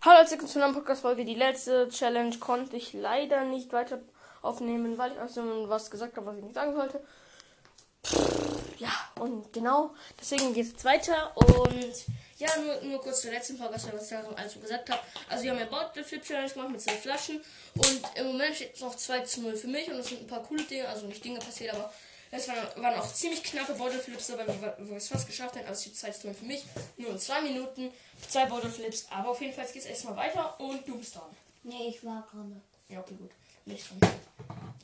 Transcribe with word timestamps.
Hallo, 0.00 0.18
herzlich 0.18 0.38
willkommen 0.38 0.52
zu 0.52 0.62
einer 0.62 0.72
Podcast-Folge. 0.72 1.24
Die 1.24 1.34
letzte 1.34 1.88
Challenge 1.88 2.38
konnte 2.38 2.76
ich 2.76 2.92
leider 2.92 3.42
nicht 3.42 3.72
weiter 3.72 4.00
aufnehmen, 4.42 4.96
weil 4.96 5.10
ich 5.10 5.18
also 5.18 5.68
was 5.68 5.90
gesagt 5.90 6.16
habe, 6.16 6.26
was 6.26 6.36
ich 6.36 6.44
nicht 6.44 6.54
sagen 6.54 6.72
sollte. 6.72 7.00
Ja, 8.78 8.92
und 9.18 9.52
genau, 9.52 9.92
deswegen 10.20 10.54
geht 10.54 10.76
es 10.76 10.84
weiter. 10.84 11.32
Und 11.34 12.06
ja, 12.36 12.48
nur, 12.60 12.80
nur 12.82 13.00
kurz 13.00 13.22
zur 13.22 13.32
letzten 13.32 13.58
Podcast, 13.58 13.92
was 13.92 14.12
ich 14.12 14.16
alles 14.16 14.52
so 14.52 14.60
gesagt 14.60 14.88
habe. 14.88 15.00
Also, 15.28 15.42
wir 15.42 15.50
haben 15.50 15.58
ja 15.58 15.66
Bottle 15.66 16.04
Flip 16.04 16.22
Challenge 16.22 16.48
gemacht 16.48 16.70
mit 16.70 16.80
zwei 16.80 16.92
Flaschen. 16.92 17.40
Und 17.74 18.02
im 18.14 18.26
Moment 18.28 18.54
steht 18.54 18.76
es 18.76 18.80
noch 18.80 18.94
2 18.94 19.20
zu 19.22 19.40
0 19.40 19.56
für 19.56 19.66
mich. 19.66 19.90
Und 19.90 19.98
es 19.98 20.06
sind 20.06 20.20
ein 20.20 20.28
paar 20.28 20.44
coole 20.44 20.62
Dinge, 20.62 20.88
also 20.88 21.06
nicht 21.06 21.24
Dinge 21.24 21.40
passiert, 21.40 21.74
aber 21.74 21.92
es 22.30 22.48
waren, 22.48 22.82
waren 22.82 22.98
auch 23.00 23.12
ziemlich 23.12 23.42
knappe 23.42 23.72
Bottle 23.74 23.98
Flips 23.98 24.26
dabei, 24.28 24.46
wo 24.78 24.90
wir 24.90 24.96
es 24.96 25.08
fast 25.08 25.26
geschafft 25.26 25.56
haben. 25.56 25.66
Also, 25.66 25.72
es 25.74 25.80
steht 25.82 25.96
2 25.96 26.10
zu 26.10 26.26
0 26.28 26.34
für 26.36 26.44
mich. 26.44 26.64
Nur 26.96 27.10
in 27.10 27.18
zwei 27.18 27.40
Minuten, 27.40 27.90
zwei 28.28 28.46
Bottle 28.46 28.70
Flips. 28.70 29.06
Aber 29.10 29.30
auf 29.30 29.40
jeden 29.40 29.54
Fall 29.54 29.66
geht 29.66 29.76
es 29.82 29.86
erstmal 29.88 30.16
weiter. 30.16 30.58
Und 30.60 30.86
du 30.86 30.98
bist 30.98 31.14
dran. 31.14 31.34
Nee, 31.62 31.88
ich 31.88 32.04
war 32.04 32.26
gerade. 32.30 32.60
Ja, 32.88 33.00
okay, 33.00 33.14
gut. 33.14 33.30
Nicht 33.64 33.88
dran. 33.90 33.98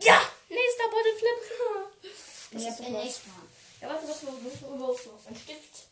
Ja! 0.02 0.20
Nächster 0.48 0.84
Bottle 0.90 1.16
Flip. 1.18 2.10
Das 2.52 2.62
Jetzt 2.62 2.78
ist 2.80 2.86
bin 2.86 2.94
ich 2.94 3.14
dran. 3.14 3.48
Ja, 3.80 3.88
warte, 3.88 4.08
was 4.08 4.22
ich 4.22 4.28
überhaupt 4.62 5.06
noch? 5.06 5.26
Ein 5.26 5.34
Stift. 5.34 5.88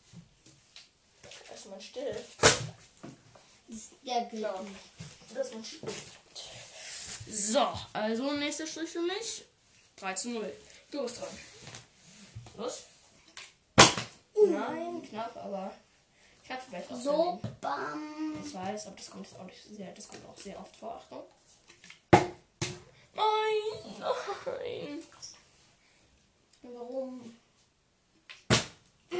Erstmal 1.51 1.75
ein 1.75 1.81
Stift. 1.81 2.37
Das- 3.67 3.89
Der 4.05 4.21
gilt 4.25 4.41
Ja. 4.43 4.63
Das 5.33 5.47
ist 5.47 5.53
ein 5.55 5.65
Stift. 5.65 5.93
So, 7.29 7.67
also 7.93 8.31
nächster 8.31 8.65
Strich 8.67 8.89
für 8.91 9.01
mich. 9.01 9.43
3 9.97 10.13
zu 10.13 10.29
0. 10.29 10.53
Du 10.91 11.03
bist 11.03 11.19
dran. 11.19 11.27
Los. 12.55 12.83
Nein, 14.35 15.01
knapp, 15.09 15.35
aber 15.37 15.71
ich 16.43 16.51
hatte 16.51 16.65
vielleicht 16.67 16.91
auch 16.91 16.95
So, 16.97 17.41
bam. 17.61 18.35
Ich 18.43 18.53
weiß, 18.53 18.87
aber 18.87 18.95
das 18.95 19.09
kommt 19.09 19.25
jetzt 19.25 19.39
auch 19.39 19.45
nicht 19.45 19.63
sehr, 19.63 19.91
das 19.93 20.07
kommt 20.07 20.25
auch 20.27 20.37
sehr 20.37 20.59
oft 20.59 20.75
vor. 20.75 20.95
Achtung. 20.95 21.23
Nein, 23.15 24.03
nein. 24.45 25.03
Warum? 26.63 27.37
Ja, 29.11 29.17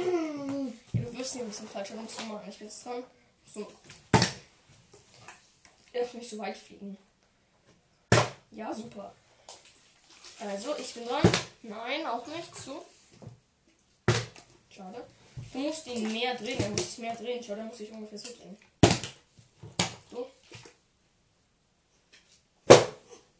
du 1.00 1.18
wirst 1.18 1.32
hier 1.34 1.42
ein 1.42 1.48
bisschen 1.48 1.68
falsch 1.68 1.90
herum 1.90 2.08
zu 2.08 2.22
machen. 2.22 2.48
Ich 2.48 2.58
bin 2.58 2.68
jetzt 2.68 2.84
dran. 2.84 3.04
So. 3.52 3.66
Er 5.92 6.02
darf 6.02 6.14
nicht 6.14 6.30
so 6.30 6.38
weit 6.38 6.56
fliegen. 6.56 6.98
Ja, 8.50 8.74
super. 8.74 9.14
Also, 10.40 10.76
ich 10.76 10.94
bin 10.94 11.06
dran. 11.06 11.22
Nein, 11.62 12.06
auch 12.06 12.26
nicht. 12.26 12.54
So. 12.56 12.84
Schade. 14.74 15.06
Du 15.52 15.58
musst 15.58 15.86
ihn 15.86 16.10
mehr 16.10 16.34
drehen. 16.34 16.60
Er 16.60 16.70
muss 16.70 16.98
mehr 16.98 17.14
drehen. 17.14 17.42
Schau, 17.42 17.54
dann 17.54 17.68
muss 17.68 17.80
ich 17.80 17.92
ungefähr 17.92 18.18
so 18.18 18.28
drehen. 18.34 18.56
So. 20.10 20.30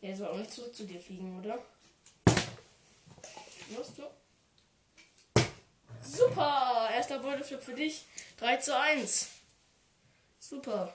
Der 0.00 0.16
soll 0.16 0.28
auch 0.28 0.36
nicht 0.36 0.52
zurück 0.52 0.74
zu 0.74 0.84
dir 0.84 1.00
fliegen, 1.00 1.40
oder? 1.40 1.58
Los, 3.74 3.94
du. 3.96 4.02
Super! 6.02 6.90
Erster 6.92 7.18
Beuteflip 7.18 7.62
für 7.62 7.74
dich. 7.74 8.04
3 8.38 8.56
zu 8.58 8.78
1. 8.78 9.28
Super. 10.38 10.94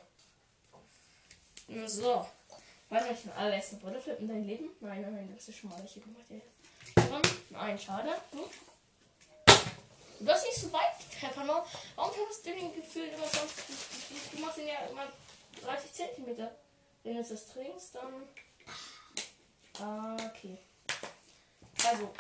So. 1.86 2.28
Weiß 2.90 3.09
nicht, 3.09 3.26
den 3.26 3.31
allerersten 3.34 3.80
Beuteflip 3.80 4.20
in 4.20 4.28
deinem 4.28 4.46
Leben? 4.46 4.70
Nein, 4.80 5.02
nein, 5.02 5.14
nein, 5.14 5.34
das 5.36 5.50
ist 5.50 5.58
schon 5.58 5.70
mal 5.70 5.80
welche 5.80 6.00
gemacht. 6.00 6.26
Nein, 7.50 7.78
schade. 7.78 8.09
Du? 8.31 8.50
Du 10.20 10.28
hast 10.28 10.45
nicht 10.45 10.58
so 10.58 10.72
weit 10.73 11.00
getreffer, 11.00 11.45
ne? 11.45 11.64
Warum 11.95 12.14
hast 12.28 12.45
du 12.45 12.52
den 12.52 12.75
Gefühl 12.75 13.08
immer 13.08 13.25
sonst? 13.25 13.56
Du, 14.09 14.36
du 14.36 14.42
machst 14.44 14.58
den 14.58 14.67
ja 14.67 14.80
immer 14.89 15.08
30 15.64 15.94
Zentimeter. 15.94 16.56
Wenn 17.03 17.14
du 17.14 17.20
jetzt 17.20 17.31
das 17.31 17.48
trinkst, 17.48 17.95
dann. 17.95 18.28
Ah, 19.81 20.17
okay. 20.25 20.58
Also. 21.86 22.14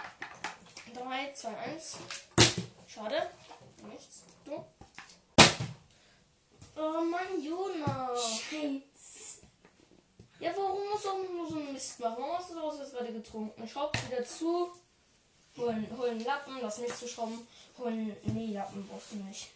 3, 0.93 1.33
2, 1.33 1.57
1. 1.57 1.97
Schade. 2.87 3.29
Nichts. 3.83 4.23
Du. 4.45 4.65
Oh 6.77 7.01
Mann, 7.01 7.43
Jonas. 7.43 8.39
Scheiße. 8.39 9.41
Ja, 10.39 10.53
warum 10.55 10.89
musst 10.89 11.03
du 11.03 11.09
auch 11.09 11.17
nur 11.17 11.49
so 11.49 11.55
einen 11.57 11.73
Mist 11.73 11.99
machen? 11.99 12.15
Warum 12.17 12.37
hast 12.37 12.49
du 12.49 12.53
sowas 12.53 12.79
jetzt 12.79 12.93
gerade 12.93 13.11
getrunken? 13.11 13.67
Schraub 13.67 13.93
wieder 14.07 14.23
zu. 14.23 14.71
Holen, 15.59 15.87
holen 15.97 16.23
Lappen, 16.23 16.59
das 16.61 16.77
nicht 16.77 16.97
zu 16.97 17.07
schrauben. 17.07 17.47
Holen. 17.77 18.15
Nee, 18.23 18.53
Lappen 18.53 18.87
brauchst 18.87 19.11
du 19.11 19.17
nicht. 19.17 19.49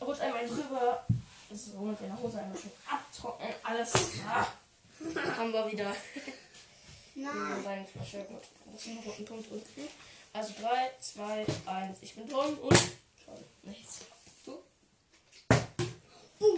Rutsch 0.00 0.20
einmal 0.20 0.46
drüber. 0.46 1.04
So, 1.50 1.80
mit 1.80 2.00
deiner 2.00 2.20
Hose 2.20 2.38
einmal 2.38 2.58
schön 2.58 2.70
abtrocknen. 2.86 3.54
Alles. 3.62 3.92
Ah. 4.28 4.46
Haben 5.36 5.52
wir 5.52 5.72
wieder. 5.72 5.94
Nein. 7.14 7.64
Deine 7.64 7.86
Flasche. 7.86 8.24
Gut. 8.24 8.42
Das 8.72 8.82
ist 8.82 8.88
ein 8.88 8.98
roten 8.98 9.24
Punkt 9.24 9.50
unten. 9.50 9.88
Also 10.32 10.52
3, 10.60 10.90
2, 11.00 11.46
1. 11.66 11.98
Ich 12.02 12.14
bin 12.14 12.28
dran 12.28 12.54
und. 12.54 12.74
Schade. 12.74 13.44
Nichts. 13.62 14.00
Du? 14.44 14.58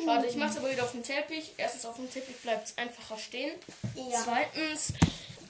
Schade, 0.04 0.26
ich 0.26 0.36
mach's 0.36 0.56
aber 0.56 0.70
wieder 0.70 0.82
auf 0.82 0.92
dem 0.92 1.02
Teppich. 1.02 1.54
Erstens 1.56 1.86
auf 1.86 1.96
dem 1.96 2.10
Teppich 2.10 2.36
bleibt 2.42 2.66
es 2.66 2.76
einfacher 2.76 3.16
stehen. 3.16 3.52
Ja. 3.94 4.22
Zweitens, 4.24 4.92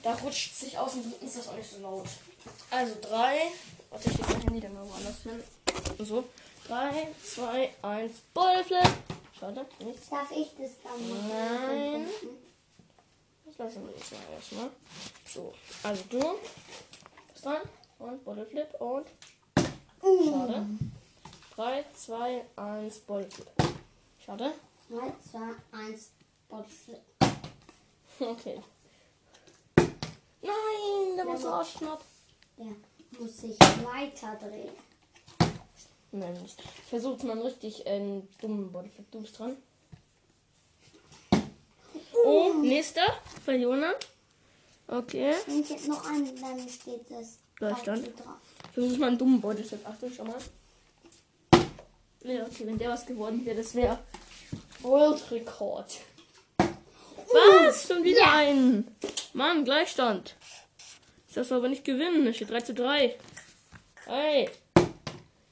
da 0.02 0.14
rutscht 0.14 0.54
sich 0.54 0.78
aus 0.78 0.94
und 0.94 1.22
ist 1.22 1.38
das 1.38 1.48
auch 1.48 1.56
nicht 1.56 1.70
so 1.70 1.80
laut. 1.80 2.06
Also 2.70 2.94
drei. 3.00 3.38
Warte, 3.90 4.10
ich 4.10 4.18
leg 4.18 4.28
mein 4.28 4.40
Handy 4.42 4.60
dann 4.60 4.74
mal 4.74 4.88
woanders 4.88 5.22
hin. 5.22 5.42
So. 5.98 6.24
Drei, 6.66 7.08
zwei, 7.24 7.70
eins. 7.82 8.18
Ballflip. 8.32 8.88
Schade, 9.38 9.66
nichts. 9.84 10.08
Darf 10.08 10.30
ich 10.30 10.48
das 10.58 10.70
dann 10.82 11.08
machen? 11.08 11.28
Nein. 11.28 12.06
Das 13.46 13.58
lassen 13.58 13.86
wir 13.86 13.94
jetzt 13.96 14.12
mal 14.12 14.20
erstmal. 14.34 14.70
So, 15.28 15.52
also 15.82 16.02
du. 16.10 16.38
Bist 17.32 17.44
dran. 17.44 17.62
Und 17.98 18.24
Bottleflip 18.24 18.80
und. 18.80 19.06
Schade. 20.02 20.66
3, 21.56 21.84
2, 21.94 22.44
1, 22.56 22.98
Bottleflip. 23.00 23.48
Schade. 24.24 24.52
3, 24.88 25.12
2, 25.30 25.38
1, 25.72 26.10
Bodyflip. 26.48 27.00
Okay. 28.18 28.60
Nein, 30.50 31.16
der 31.16 31.26
war 31.26 31.36
so 31.36 31.48
arschknapp. 31.48 32.02
Der 32.58 32.66
muss 33.18 33.36
sich 33.38 33.58
weiter 33.58 34.38
drehen. 34.40 34.70
Nein, 36.12 36.32
nicht. 36.42 36.60
Ich 36.60 36.88
versuche 36.90 37.24
mal 37.26 37.32
einen 37.34 37.42
richtig 37.42 37.86
äh, 37.86 38.22
dummen 38.40 38.72
Bodyflip. 38.72 39.10
Du 39.10 39.20
bist 39.20 39.38
dran. 39.38 39.56
Oh, 42.24 42.52
nächster. 42.60 43.02
Bei 43.46 43.56
Jona. 43.56 43.92
Okay. 44.88 45.34
Wenn 45.46 45.60
ich 45.62 45.70
jetzt 45.70 45.88
noch 45.88 46.04
einen, 46.08 46.38
dann 46.40 46.68
steht 46.68 47.08
das 47.10 47.38
Gleichstand. 47.56 48.08
Auto 48.08 48.22
drauf. 48.24 48.36
Versuch 48.74 48.98
mal 48.98 49.06
einen 49.08 49.18
dummen 49.18 49.40
Bodyflip. 49.40 49.86
Achtung, 49.86 50.10
schau 50.14 50.24
mal. 50.24 50.36
Ja, 52.22 52.44
okay, 52.44 52.66
wenn 52.66 52.76
der 52.78 52.90
was 52.90 53.06
geworden 53.06 53.44
wäre, 53.46 53.56
das 53.56 53.74
wäre 53.74 53.98
World 54.82 55.30
Rekord. 55.30 55.98
Was? 56.58 57.86
Schon 57.86 58.02
wieder 58.02 58.20
Ja. 58.20 58.32
ein. 58.34 58.88
Mann, 59.32 59.64
Gleichstand. 59.64 60.34
Ich 61.30 61.34
darf 61.36 61.52
aber 61.52 61.68
nicht 61.68 61.84
gewinnen. 61.84 62.26
Es 62.26 62.34
steht 62.34 62.50
3 62.50 62.60
zu 62.60 62.74
3. 62.74 63.16
Hey. 64.04 64.50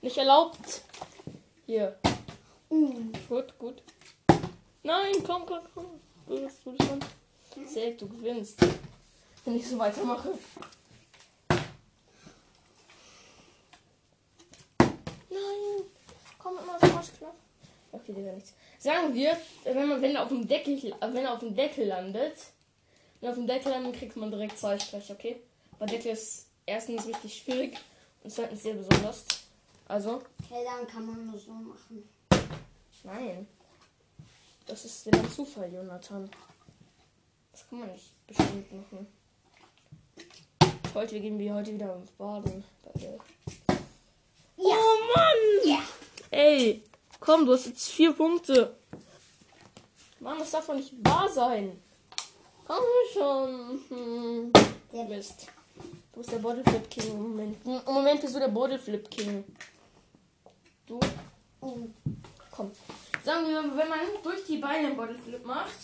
Nicht 0.00 0.18
erlaubt. 0.18 0.82
Hier. 1.66 1.96
Uh, 2.68 3.12
Gut, 3.28 3.56
gut. 3.60 3.82
Nein, 4.82 5.14
komm, 5.24 5.46
komm, 5.46 5.60
komm. 5.72 5.86
Du 6.26 6.40
bist 6.40 6.66
du 6.66 6.72
bist 6.72 6.90
dran. 6.90 7.96
Du 7.96 8.08
gewinnst. 8.08 8.58
Wenn 9.44 9.54
ich 9.54 9.68
so 9.68 9.78
weitermache. 9.78 10.30
Nein. 15.30 15.84
Komm 16.40 16.58
immer 16.58 16.76
so 16.80 16.86
arschknapp. 16.96 17.36
Okay, 17.92 18.14
der 18.14 18.32
nichts. 18.32 18.52
Sagen 18.80 19.14
wir, 19.14 19.38
wenn 19.62 19.88
man, 19.88 20.02
wenn 20.02 20.16
er 20.16 20.24
auf 20.24 20.28
dem 20.30 20.48
Deckel, 20.48 20.74
äh, 20.74 21.12
wenn 21.12 21.24
er 21.24 21.34
auf 21.34 21.38
dem 21.38 21.54
Deckel 21.54 21.86
landet, 21.86 22.34
wenn 23.20 23.30
auf 23.30 23.36
dem 23.36 23.46
Deckel 23.46 23.70
landet, 23.70 23.94
kriegt 23.94 24.16
man 24.16 24.32
direkt 24.32 24.58
zwei 24.58 24.76
Striche, 24.76 25.12
okay? 25.12 25.40
Deckel 25.86 26.12
ist 26.12 26.46
erstens 26.66 27.06
richtig 27.06 27.38
schwierig 27.38 27.78
und 28.22 28.30
zweitens 28.30 28.62
sehr 28.62 28.74
besonders. 28.74 29.24
Also, 29.86 30.22
okay, 30.42 30.64
dann 30.64 30.86
kann 30.86 31.06
man 31.06 31.26
nur 31.26 31.38
so 31.38 31.52
machen. 31.52 32.08
Nein. 33.04 33.46
Das 34.66 34.84
ist 34.84 35.06
wieder 35.06 35.18
ein 35.20 35.30
Zufall, 35.30 35.72
Jonathan. 35.72 36.28
Das 37.52 37.66
kann 37.68 37.80
man 37.80 37.92
nicht 37.92 38.26
bestimmt 38.26 38.70
machen. 38.72 39.06
Heute 40.94 41.20
gehen 41.20 41.38
wir 41.38 41.54
heute 41.54 41.72
wieder 41.72 42.02
baden. 42.18 42.64
Bei 42.82 43.00
der 43.00 43.12
Ja. 44.56 44.76
Oh 44.76 45.14
Mann! 45.14 45.36
Ja. 45.64 45.78
Ey, 46.30 46.82
komm, 47.20 47.46
du 47.46 47.52
hast 47.52 47.66
jetzt 47.66 47.88
vier 47.88 48.12
Punkte. 48.12 48.76
Mann, 50.20 50.38
das 50.38 50.50
darf 50.50 50.66
doch 50.66 50.74
nicht 50.74 50.92
wahr 51.04 51.28
sein. 51.28 51.80
Komm 52.66 52.84
schon. 53.12 53.80
Hm. 53.88 54.52
Der 54.92 55.04
Mist. 55.04 55.46
Du 56.18 56.22
bist 56.22 56.32
der 56.32 56.40
Bodylflip 56.40 56.90
King 56.90 57.10
im 57.12 57.22
Moment. 57.22 57.56
Im 57.64 57.94
Moment 57.94 58.20
bist 58.20 58.34
du 58.34 58.40
der 58.40 58.48
Bodylflip 58.48 59.08
King. 59.08 59.44
Du? 60.84 60.98
uh, 61.62 61.88
Komm. 62.50 62.72
Sagen 63.24 63.46
wir, 63.46 63.62
wenn 63.62 63.88
man 63.88 64.00
durch 64.24 64.44
die 64.44 64.56
Beine 64.56 64.88
einen 64.88 64.96
Bodeflip 64.96 65.46
macht, 65.46 65.78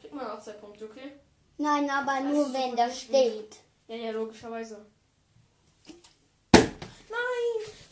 kriegt 0.00 0.12
man 0.12 0.26
auch 0.26 0.40
zwei 0.40 0.54
Punkte, 0.54 0.86
okay? 0.86 1.12
Nein, 1.58 1.88
aber 1.88 2.18
nur 2.18 2.52
wenn 2.52 2.74
der 2.74 2.90
steht. 2.90 3.58
Ja, 3.86 3.94
ja, 3.94 4.10
logischerweise. 4.10 4.84
Nein! 6.52 6.66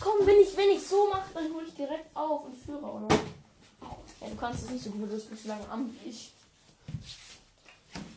Komm, 0.00 0.26
wenn 0.26 0.40
ich, 0.40 0.56
wenn 0.56 0.70
ich 0.70 0.84
so 0.84 1.08
mache, 1.08 1.32
dann 1.32 1.54
hole 1.54 1.64
ich 1.64 1.74
direkt 1.74 2.16
auf 2.16 2.44
und 2.44 2.56
führe, 2.56 2.84
oder? 2.84 3.06
Ja, 4.20 4.26
du 4.28 4.34
kannst 4.34 4.64
es 4.64 4.70
nicht 4.70 4.82
so 4.82 4.90
gut, 4.90 5.02
du 5.02 5.14
bist 5.14 5.30
nicht 5.30 5.44
so 5.44 5.48
lange 5.48 5.68
am 5.70 5.94
wie 6.02 6.08
ich. 6.08 6.32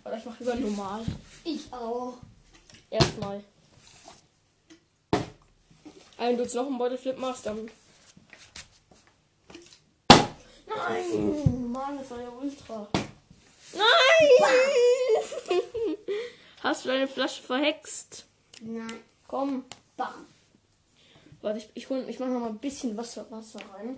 Oder 0.04 0.18
ich 0.18 0.26
mache 0.26 0.44
lieber 0.44 0.56
normal. 0.56 1.06
Ich 1.44 1.72
auch. 1.72 2.16
Erstmal. 2.90 3.42
Wenn 6.22 6.38
du 6.38 6.44
jetzt 6.44 6.54
noch 6.54 6.68
einen 6.68 6.78
Beutelflip 6.78 7.18
machst, 7.18 7.48
dann. 7.48 7.68
Nein! 10.68 11.72
Mann, 11.72 11.98
das 11.98 12.12
war 12.12 12.22
ja 12.22 12.30
ultra. 12.30 12.88
Nein! 13.74 15.58
Hast 16.62 16.86
du 16.86 16.90
deine 16.90 17.08
Flasche 17.08 17.42
verhext? 17.42 18.28
Nein. 18.62 19.00
Komm. 19.28 19.66
Bam. 19.98 20.28
Warte, 21.42 21.58
ich, 21.58 21.70
ich, 21.74 21.90
hol, 21.90 22.06
ich 22.08 22.20
mach 22.20 22.28
noch 22.28 22.40
mal 22.40 22.50
ein 22.50 22.60
bisschen 22.60 22.96
Wasser, 22.96 23.26
Wasser 23.32 23.60
rein. 23.74 23.98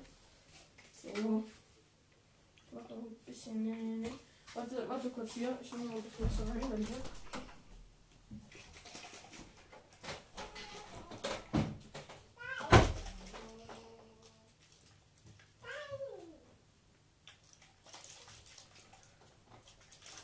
So. 0.94 1.10
Ich 1.10 2.72
mach 2.72 2.84
noch 2.90 2.96
ein 2.96 3.18
bisschen. 3.25 3.66
Nee, 3.66 3.75
nee, 3.75 4.08
nee. 4.08 4.14
Warte, 4.54 4.88
warte 4.88 5.10
kurz 5.10 5.34
hier. 5.34 5.58
Ich 5.62 5.74
mach 5.74 5.80
noch 5.80 5.96
ein 5.96 6.02
bisschen 6.02 6.25
Wasser 6.25 6.50
rein. 6.50 6.62
Dann 6.72 6.88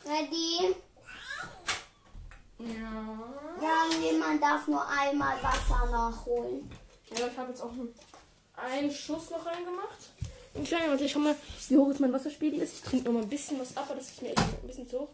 Ready? 0.10 0.76
Ja. 2.58 3.36
Ja, 3.62 3.86
nee, 4.00 4.14
man 4.14 4.42
darf 4.42 4.68
nur 4.68 4.86
einmal 4.88 5.42
Wasser 5.44 5.86
nachholen. 5.92 6.70
Ja, 7.16 7.28
ich 7.28 7.38
habe 7.38 7.52
jetzt 7.52 7.62
auch 7.62 7.72
einen, 8.56 8.92
Schuss 8.92 9.30
noch 9.30 9.46
reingemacht. 9.46 10.10
Ein 10.56 10.64
kleiner, 10.64 10.90
warte, 10.90 11.04
ich 11.04 11.12
schau 11.12 11.20
mal, 11.20 11.36
wie 11.68 11.78
hoch 11.78 11.90
ist 11.90 12.00
mein 12.00 12.12
Wasserspiegel 12.12 12.60
ist. 12.60 12.74
Ich 12.74 12.82
trinke 12.82 13.06
noch 13.06 13.14
mal 13.14 13.22
ein 13.22 13.30
bisschen 13.30 13.60
was 13.60 13.78
ab, 13.78 13.86
aber 13.86 13.96
das 13.96 14.10
ist 14.10 14.22
mir 14.24 14.30
echt 14.30 14.40
ein 14.40 14.68
bisschen 14.68 14.90
zu 14.90 15.02
hoch. 15.02 15.10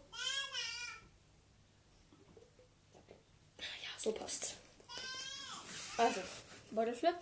Ja, 3.58 3.90
so 3.98 4.12
passt. 4.12 4.54
Also, 5.98 6.20
Beutelflip. 6.70 7.16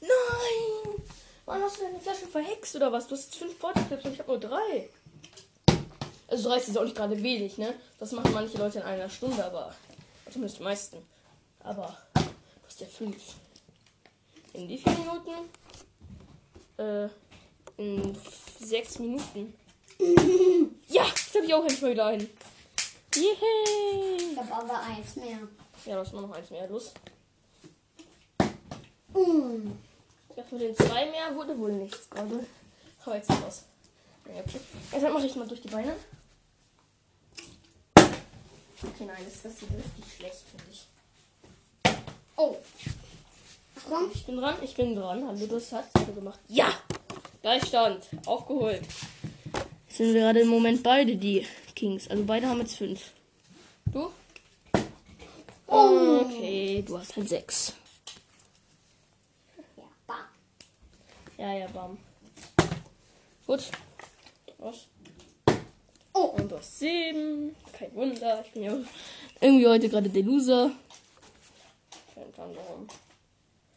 Nein! 0.00 1.02
Wann 1.46 1.62
hast 1.62 1.78
du 1.78 1.84
deine 1.84 1.98
Flasche 1.98 2.26
verhext 2.26 2.76
oder 2.76 2.92
was? 2.92 3.08
Du 3.08 3.14
hast 3.14 3.24
jetzt 3.24 3.36
fünf 3.36 3.58
Beutelflips 3.58 4.04
und 4.04 4.12
ich 4.12 4.18
habe 4.18 4.32
nur 4.32 4.40
drei. 4.40 4.90
Also 6.28 6.48
drei 6.48 6.58
ist 6.58 6.68
jetzt 6.68 6.76
auch 6.76 6.84
nicht 6.84 6.96
gerade 6.96 7.20
wenig, 7.22 7.56
ne? 7.56 7.74
Das 7.98 8.12
machen 8.12 8.32
manche 8.32 8.58
Leute 8.58 8.78
in 8.78 8.84
einer 8.84 9.08
Stunde, 9.08 9.42
aber 9.44 9.74
zumindest 10.30 10.58
die 10.58 10.62
meisten. 10.62 10.98
Aber 11.60 11.96
du 12.14 12.20
hast 12.66 12.80
ja 12.80 12.86
fünf. 12.86 13.16
In 14.52 14.68
wie 14.68 14.78
vielen 14.78 14.98
Minuten? 14.98 15.30
Äh, 16.76 17.08
in 17.78 18.16
sechs 18.60 18.98
Minuten. 18.98 19.54
ja, 20.88 21.04
jetzt 21.06 21.34
habe 21.34 21.46
ich 21.46 21.54
auch 21.54 21.62
endlich 21.62 21.80
mal 21.80 21.92
wieder 21.92 22.06
einen. 22.06 22.28
Yay! 23.14 24.32
Ich 24.32 24.38
habe 24.38 24.52
aber 24.52 24.80
eins 24.80 25.16
mehr. 25.16 25.38
Ja, 25.86 26.02
ist 26.02 26.12
nur 26.12 26.22
noch 26.22 26.32
eins 26.32 26.50
mehr. 26.50 26.68
Los. 26.68 26.92
Mm. 29.14 29.72
Ich 30.28 30.36
dachte, 30.36 30.54
mit 30.54 30.62
den 30.62 30.76
zwei 30.76 31.10
mehr 31.10 31.34
wurde 31.34 31.58
wohl 31.58 31.72
nichts 31.72 32.10
gerade. 32.10 32.46
Aber 33.04 33.16
jetzt 33.16 33.30
ist 33.30 33.42
was. 33.42 33.64
Ja, 34.26 34.40
okay. 34.40 34.60
Jetzt 34.92 35.02
mache 35.02 35.26
ich 35.26 35.36
mal 35.36 35.48
durch 35.48 35.62
die 35.62 35.68
Beine. 35.68 35.96
Okay, 38.82 39.06
nein, 39.06 39.24
das, 39.24 39.42
das 39.42 39.58
sieht 39.58 39.70
richtig 39.70 40.14
schlecht, 40.16 40.44
finde 40.50 40.64
ich. 40.70 40.86
Oh. 42.36 42.56
Achtung. 43.76 44.10
Ich 44.12 44.26
bin 44.26 44.36
dran, 44.36 44.56
ich 44.62 44.74
bin 44.74 44.94
dran. 44.94 45.26
Hallo, 45.26 45.46
das 45.46 45.72
hat 45.72 45.86
du 45.94 46.14
gemacht. 46.14 46.38
Ja! 46.48 46.72
Gleichstand. 47.42 48.08
Aufgeholt. 48.26 48.82
Jetzt 49.88 49.96
sind 49.96 50.14
wir 50.14 50.20
gerade 50.20 50.40
im 50.40 50.48
Moment 50.48 50.82
beide 50.82 51.16
die 51.16 51.46
Kings. 51.74 52.08
Also 52.08 52.22
beide 52.24 52.46
haben 52.46 52.60
jetzt 52.60 52.76
fünf. 52.76 53.12
Du? 53.86 54.10
Oh. 55.66 56.20
Okay, 56.24 56.84
du 56.86 56.98
hast 56.98 57.16
halt 57.16 57.28
sechs. 57.28 57.72
Ja, 59.76 59.84
bam. 60.06 60.16
Ja, 61.36 61.52
ja, 61.54 61.66
bam. 61.68 61.98
Gut. 63.46 63.70
Was? 64.58 64.86
Und 66.38 66.50
du 66.50 66.56
hast 66.56 66.78
sieben. 66.78 67.54
Kein 67.72 67.94
Wunder. 67.94 68.42
Ich 68.44 68.52
bin 68.52 68.62
ja 68.62 68.78
irgendwie 69.40 69.66
heute 69.66 69.88
gerade 69.88 70.08
der 70.08 70.22
Loser. 70.22 70.70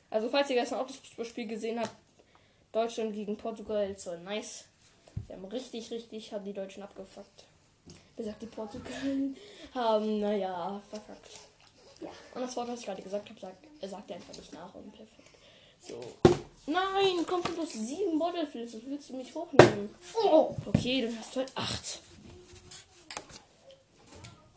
Also, 0.10 0.30
falls 0.30 0.50
ihr 0.50 0.58
gestern 0.58 0.80
auch 0.80 0.88
das 0.88 0.98
Fußballspiel 0.98 1.48
gesehen 1.48 1.80
habt, 1.80 1.96
Deutschland 2.72 3.14
gegen 3.14 3.38
Portugal, 3.38 3.96
so 3.98 4.16
nice. 4.18 4.66
Wir 5.28 5.36
haben 5.36 5.46
richtig, 5.46 5.90
richtig, 5.92 6.34
haben 6.34 6.46
die 6.46 6.54
Deutschen 6.54 6.84
abgefuckt. 6.84 7.46
Besagt 8.16 8.42
die 8.42 8.48
Portugal 8.48 9.34
haben, 9.74 10.20
naja, 10.20 10.82
verkackt. 10.90 11.32
Ja. 12.02 12.10
Und 12.36 12.42
das 12.42 12.56
Wort, 12.56 12.68
was 12.68 12.80
ich 12.80 12.86
gerade 12.86 13.02
gesagt 13.02 13.30
habe, 13.30 13.40
sagt, 13.40 13.68
er 13.80 13.90
sagt 13.90 14.10
er 14.10 14.18
einfach 14.18 14.36
nicht 14.36 14.54
nach 14.54 14.74
und 14.76 14.92
perfekt. 14.92 15.30
So. 15.80 16.00
Nein, 16.66 17.26
kommt 17.26 17.48
du 17.48 17.54
bloß 17.54 17.74
sieben 17.74 18.20
Bottlefields, 18.20 18.74
das 18.74 18.82
willst 18.86 19.10
du 19.10 19.16
mich 19.16 19.34
hochnehmen. 19.34 19.90
Oh. 20.24 20.56
Okay, 20.66 21.02
dann 21.02 21.18
hast 21.18 21.36
du 21.36 21.40
halt 21.40 21.52
acht. 21.56 22.02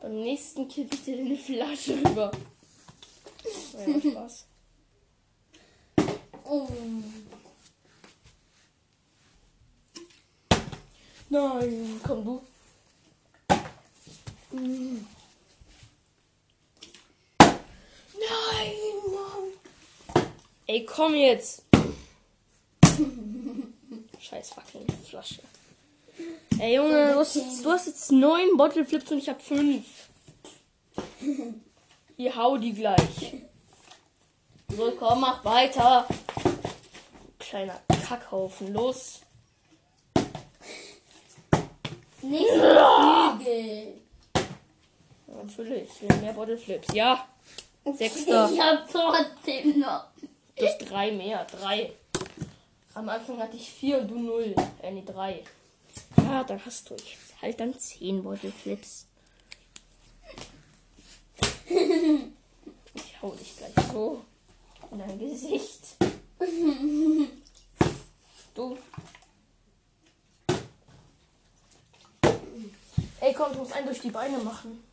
Beim 0.05 0.21
nächsten 0.21 0.69
kipp 0.69 0.93
ich 0.93 1.03
dir 1.03 1.17
eine 1.17 1.35
Flasche 1.35 1.97
rüber. 1.97 2.31
Ja, 3.87 4.01
Spaß. 4.01 4.47
Oh. 6.45 6.69
Nein, 11.31 12.01
komm 12.07 12.25
du. 12.25 12.43
Nein, 14.53 14.93
Mann. 19.11 20.25
Ey, 20.67 20.85
komm 20.85 21.15
jetzt. 21.15 21.65
Scheiß 24.21 24.51
fucking 24.51 24.87
Flasche. 25.09 25.43
Ey, 26.59 26.77
Junge, 26.77 27.13
du 27.13 27.19
hast, 27.19 27.35
jetzt, 27.37 27.65
du 27.65 27.71
hast 27.71 27.87
jetzt 27.87 28.13
neun 28.13 28.57
Bottle 28.57 28.85
Flips 28.85 29.11
und 29.11 29.19
ich 29.19 29.29
hab 29.29 29.43
fünf. 29.43 29.85
Ihr 32.17 32.37
hau 32.37 32.57
die 32.57 32.73
gleich. 32.73 33.35
So, 34.69 34.93
komm, 34.99 35.21
mach 35.21 35.45
weiter. 35.45 36.07
Kleiner 37.39 37.81
Kackhaufen, 38.09 38.73
los. 38.73 39.21
Nächste 42.23 42.79
Flügel. 43.39 44.01
Natürlich, 45.27 45.89
ich 45.91 46.09
will 46.09 46.17
mehr 46.21 46.33
Bottle 46.33 46.57
Flips. 46.57 46.95
Ja, 46.95 47.27
Sechster. 47.85 48.51
Ich 48.53 48.61
hab 48.61 48.89
trotzdem 48.91 49.81
noch. 49.81 50.07
Du 50.57 50.67
hast 50.67 50.79
drei 50.79 51.11
mehr. 51.11 51.45
Drei. 51.45 51.93
Am 52.95 53.09
Anfang 53.09 53.39
hatte 53.41 53.57
ich 53.57 53.69
vier 53.69 53.99
und 53.99 54.09
du 54.09 54.19
null. 54.19 54.55
Äh, 54.81 54.93
nee, 54.93 55.03
drei. 55.05 55.43
Ja, 56.17 56.45
dann 56.45 56.65
hast 56.65 56.91
du 56.91 56.95
jetzt 56.95 57.41
halt 57.41 57.61
dann 57.61 57.79
zehn 57.79 58.23
Bottle 58.23 58.53
Flips. 58.53 59.07
Ich 61.67 63.23
hau 63.23 63.31
dich 63.33 63.57
gleich 63.57 63.73
so 63.93 64.25
in 64.91 64.99
dein 64.99 65.19
Gesicht. 65.19 65.97
Du. 68.55 68.79
Ey, 73.21 73.33
komm, 73.35 73.53
du 73.53 73.59
musst 73.61 73.73
einen 73.73 73.87
durch 73.87 74.01
die 74.01 74.11
Beine 74.11 74.39
machen. 74.39 74.85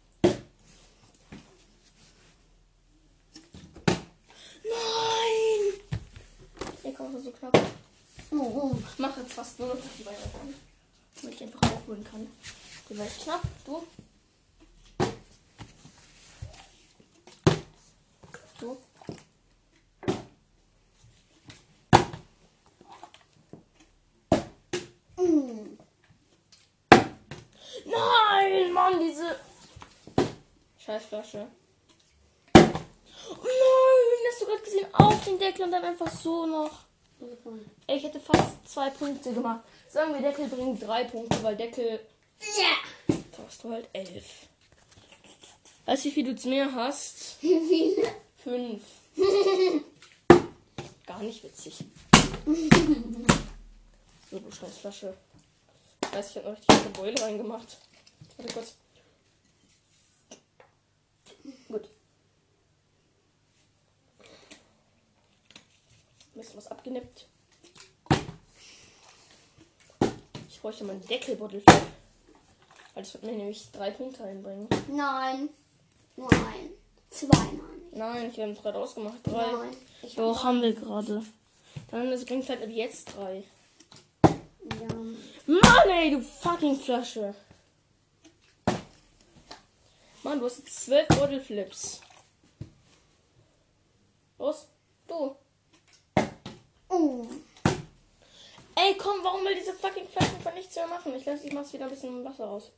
Nein! 4.64 5.74
Ey, 6.84 6.94
komm, 6.94 7.22
so 7.22 7.32
knapp. 7.32 7.60
Oh. 8.32 8.76
Ich 8.94 9.00
mache 9.00 9.20
jetzt 9.22 9.34
fast 9.34 9.60
nur 9.60 9.68
noch 9.68 9.76
durch 9.76 9.98
die 9.98 10.04
Beine. 10.04 10.18
Damit 11.22 11.36
ich 11.36 11.44
einfach 11.44 11.62
aufholen 11.72 12.04
kann. 12.04 12.28
Du 12.90 12.98
weißt 12.98 13.24
knapp, 13.24 13.42
du. 13.66 13.84
Du. 18.60 18.78
Mm. 25.22 25.78
Nein, 27.86 28.74
Mann, 28.74 29.00
diese 29.00 29.40
Scheißflasche. 30.80 31.48
Oh 32.56 32.60
nein, 33.30 34.28
hast 34.30 34.42
du 34.42 34.46
gerade 34.46 34.64
gesehen? 34.64 34.88
Auf 34.94 35.24
den 35.24 35.38
Deckel 35.38 35.66
und 35.66 35.72
dann 35.72 35.84
einfach 35.84 36.12
so 36.12 36.48
noch. 36.48 36.91
Ey, 37.88 37.98
ich 37.98 38.04
hätte 38.04 38.20
fast 38.20 38.68
zwei 38.68 38.90
Punkte 38.90 39.34
gemacht. 39.34 39.62
Sagen 39.90 40.14
wir, 40.14 40.22
Deckel 40.22 40.48
bringt 40.48 40.82
drei 40.82 41.04
Punkte, 41.04 41.42
weil 41.44 41.56
Deckel 41.56 42.00
Ja. 42.58 43.16
da 43.32 43.44
hast 43.46 43.64
du 43.64 43.72
halt 43.72 43.88
elf. 43.94 44.48
Weißt 45.86 46.06
du, 46.06 46.10
wie 46.10 46.14
viel 46.14 46.24
du 46.26 46.36
zu 46.36 46.50
mir 46.50 46.74
hast? 46.74 47.42
Wie 47.42 47.60
viele? 47.96 48.12
Fünf. 48.44 48.82
Gar 51.06 51.22
nicht 51.24 51.44
witzig. 51.44 51.84
So, 54.32 54.40
du 54.40 54.52
scheiß 54.52 54.78
Flasche. 54.78 55.14
Ich 56.04 56.12
weiß, 56.14 56.30
ich 56.32 56.36
hab 56.38 56.46
noch 56.46 56.52
richtig 56.54 56.70
eine 56.80 56.90
Beule 56.90 57.22
reingemacht. 57.22 57.78
Warte 58.38 58.54
kurz. 58.54 58.76
Gut. 61.68 61.88
Bisschen 66.34 66.58
was 66.58 66.68
abgenippt. 66.68 67.28
Ich 70.50 70.62
bräuchte 70.62 70.84
mal 70.84 70.94
einen 70.94 71.08
Deckelbottle. 71.08 71.62
Weil 71.66 73.04
das 73.04 73.14
wird 73.14 73.24
mir 73.24 73.34
nämlich 73.34 73.70
drei 73.72 73.92
Punkte 73.92 74.24
einbringen. 74.24 74.68
Nein. 74.90 75.50
Nur 76.16 76.32
ein. 76.32 76.72
Zwei, 77.10 77.38
Mann. 77.38 77.82
Nein, 77.92 78.32
ich 78.32 78.40
habe 78.40 78.54
gerade 78.54 78.78
ausgemacht. 78.78 79.18
Drei. 79.24 79.52
Nein. 79.52 79.76
Ich 80.04 80.16
Doch, 80.16 80.44
haben 80.44 80.62
wir 80.62 80.74
gerade. 80.74 81.24
Dann 81.90 82.10
das 82.10 82.26
bringt 82.26 82.48
halt 82.48 82.64
ab 82.64 82.70
jetzt 82.70 83.16
drei. 83.16 83.44
Ja. 84.24 84.88
Mann, 85.46 85.90
ey, 85.90 86.12
du 86.12 86.22
fucking 86.22 86.80
Flasche. 86.80 87.36
Mann, 90.24 90.40
du 90.40 90.46
hast 90.46 90.60
jetzt 90.60 90.86
zwölf 90.86 91.08
Bottle 91.08 91.42
Flips. 91.42 92.02
Los, 94.38 94.68
du. 95.08 95.36
Oh. 96.94 97.26
Ey, 98.76 98.98
komm, 98.98 99.24
warum 99.24 99.46
will 99.46 99.56
diese 99.56 99.74
fucking 99.74 100.10
Flaschen 100.10 100.42
von 100.42 100.54
nichts 100.54 100.76
mehr 100.76 100.88
machen? 100.88 101.16
Ich 101.16 101.26
lasse, 101.26 101.48
ich 101.48 101.54
mach's 101.54 101.72
wieder 101.72 101.86
ein 101.86 101.92
bisschen 101.92 102.26
Wasser 102.26 102.46
raus. 102.46 102.74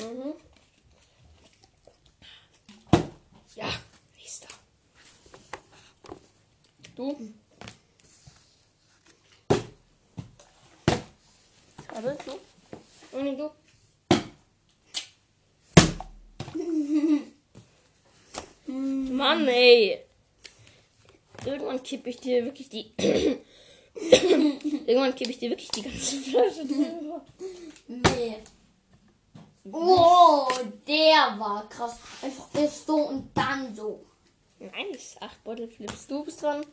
Mhm. 0.00 0.32
Ja, 3.54 3.68
nächster. 4.16 4.48
Du. 6.96 7.34
Schade, 11.86 12.18
du. 12.24 13.18
Und 13.18 13.36
du. 13.36 13.50
Mann, 19.12 19.48
ey. 19.48 20.11
Irgendwann 21.44 21.82
kippe 21.82 22.10
ich 22.10 22.18
dir 22.18 22.44
wirklich 22.44 22.68
die. 22.68 22.92
Irgendwann 24.86 25.14
kippe 25.14 25.30
ich 25.30 25.38
dir 25.38 25.50
wirklich 25.50 25.70
die 25.70 25.82
ganze 25.82 26.16
Flasche 26.16 26.66
drüber. 26.66 27.24
Nee. 27.88 28.36
Oh, 29.70 30.48
der 30.88 31.38
war 31.38 31.68
krass. 31.68 31.98
Einfach 32.22 32.48
erst 32.54 32.86
so 32.86 32.96
und 32.96 33.30
dann 33.34 33.74
so. 33.74 34.04
Nice. 34.58 35.16
Acht 35.20 35.42
Bottle 35.44 35.68
Flips. 35.68 36.06
Du 36.06 36.24
bist 36.24 36.42
dran. 36.42 36.64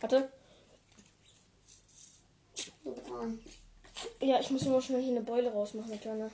Warte. 0.00 0.30
Ja, 4.20 4.40
ich 4.40 4.50
muss 4.50 4.62
immer 4.62 4.80
schnell 4.80 5.02
hier 5.02 5.12
eine 5.12 5.22
Beule 5.22 5.52
rausmachen, 5.52 5.90
eine 5.90 6.00
kleine. 6.00 6.30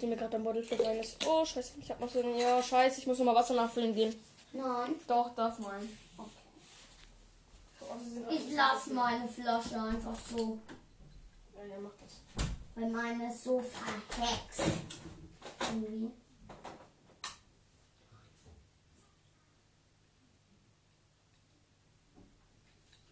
Die 0.00 0.06
mir 0.06 0.16
gerade 0.16 0.38
Bottle 0.38 0.62
Flip 0.62 0.84
rein 0.84 0.98
ist. 0.98 1.16
Oh, 1.26 1.44
scheiße. 1.44 1.72
Ich 1.80 1.90
hab 1.90 1.98
noch 1.98 2.08
so 2.08 2.20
einen. 2.20 2.38
Ja, 2.38 2.62
scheiße. 2.62 3.00
Ich 3.00 3.06
muss 3.06 3.18
noch 3.18 3.26
mal 3.26 3.34
Wasser 3.34 3.54
nachfüllen 3.54 3.94
gehen. 3.94 4.14
Nein. 4.52 4.94
Doch, 5.06 5.34
darf 5.34 5.58
man. 5.58 5.88
Ich 8.30 8.54
lasse 8.54 8.92
meine 8.92 9.26
Flasche 9.28 9.80
einfach 9.80 10.16
so. 10.30 10.58
Ja, 11.56 11.64
der 11.66 11.80
macht 11.80 11.94
das. 12.04 12.46
Weil 12.74 12.90
meine 12.90 13.28
ist 13.28 13.42
so 13.42 13.60
verhext. 13.60 14.62
Irgendwie. 15.60 16.12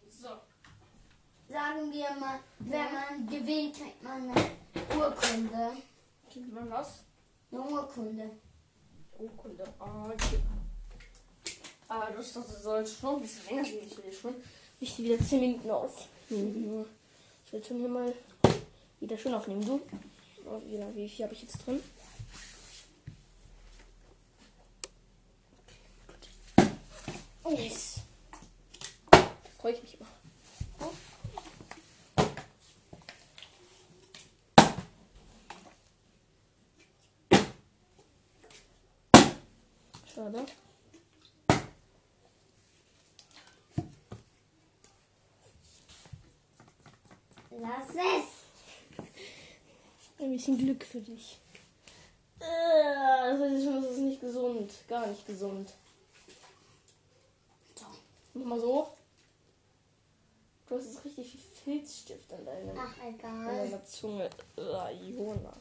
So. 0.09 0.29
Sagen 1.49 1.91
wir 1.91 2.11
mal, 2.19 2.39
wenn 2.59 2.93
man 2.93 3.27
gewinnt, 3.27 3.75
kriegt 3.75 4.03
man 4.03 4.29
eine 4.29 4.51
Urkunde. 4.95 5.77
Kriegt 6.37 6.53
man 6.53 6.69
was? 6.69 7.03
Eine 7.51 7.61
Urkunde. 7.61 8.29
Urkunde. 9.17 9.63
Ah, 9.79 10.05
okay. 10.05 10.39
Aber 11.87 12.11
das, 12.11 12.33
das 12.33 12.61
soll 12.61 12.85
schon 12.85 13.15
ein 13.15 13.21
bisschen 13.21 13.45
länger 13.47 13.63
gehen. 13.63 13.87
Ich 13.87 13.97
will 13.97 14.13
schon 14.13 14.35
nicht 14.79 14.99
wieder 14.99 15.17
10 15.17 15.39
Minuten 15.39 15.71
auf. 15.71 16.07
Mhm. 16.29 16.85
Ich 17.43 17.53
will 17.53 17.63
schon 17.63 17.77
hier 17.77 17.89
mal 17.89 18.13
wieder 18.99 19.17
schön 19.17 19.33
aufnehmen. 19.33 19.65
Du? 19.65 19.81
Oh, 20.45 20.61
wie 20.93 21.09
viel 21.09 21.25
habe 21.25 21.33
ich 21.33 21.41
jetzt 21.41 21.57
drin? 21.65 21.81
Oh. 27.43 27.49
Yes. 27.49 28.01
Freue 29.59 29.73
ich 29.73 29.81
mich 29.81 29.99
immer. 29.99 30.06
Schade. 40.27 40.45
Lass 47.51 47.89
es. 47.89 49.05
Ein 50.19 50.31
bisschen 50.31 50.57
Glück 50.57 50.83
für 50.83 50.99
dich. 51.01 51.37
Äh, 52.39 53.37
Das 53.37 53.51
ist 53.51 53.65
das 53.67 53.85
ist 53.91 53.97
nicht 53.99 54.21
gesund. 54.21 54.71
Gar 54.87 55.07
nicht 55.07 55.25
gesund. 55.25 55.73
So. 57.75 57.85
Mach 58.33 58.45
mal 58.45 58.59
so. 58.59 58.89
Du 60.67 60.75
hast 60.75 60.85
jetzt 60.85 61.05
richtig 61.05 61.31
viel 61.31 61.39
Filzstift 61.79 62.33
an 62.33 62.45
deiner, 62.45 62.73
Ach, 62.77 63.01
an 63.01 63.13
egal. 63.15 63.45
deiner 63.69 63.85
Zunge. 63.85 64.29
Äh, 64.57 65.09
Iona. 65.11 65.53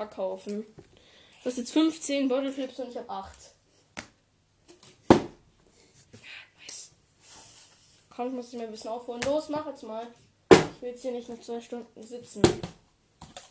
Oh. 0.00 0.38
Du 0.46 0.64
hast 1.44 1.58
jetzt 1.58 1.72
15 1.72 2.28
Bottle 2.28 2.52
Flips 2.52 2.78
und 2.78 2.90
ich 2.90 2.96
habe 2.96 3.10
8. 3.10 3.36
Nice. 5.08 6.90
Komm, 8.08 8.28
ich 8.28 8.34
muss 8.34 8.50
dich 8.50 8.58
mal 8.58 8.66
ein 8.66 8.70
bisschen 8.70 8.90
aufholen. 8.90 9.22
Los, 9.22 9.48
mach 9.48 9.66
jetzt 9.66 9.82
mal. 9.82 10.06
Ich 10.50 10.82
will 10.82 10.90
jetzt 10.90 11.02
hier 11.02 11.10
nicht 11.10 11.28
noch 11.28 11.40
zwei 11.40 11.60
Stunden 11.60 12.02
sitzen. 12.06 12.42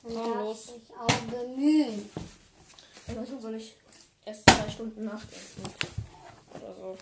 Komm, 0.03 0.37
los. 0.39 0.67
sich 0.67 0.95
auch 0.97 1.19
bemühen. 1.29 2.09
Manchmal 3.13 3.41
soll 3.41 3.55
ich 3.55 3.75
erst 4.25 4.49
zwei 4.49 4.69
Stunden 4.69 5.03
nachdenken. 5.03 5.63
Oder 6.53 6.75
so. 6.75 6.97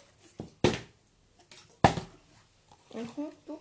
Mhm, 2.94 3.32
du. 3.46 3.60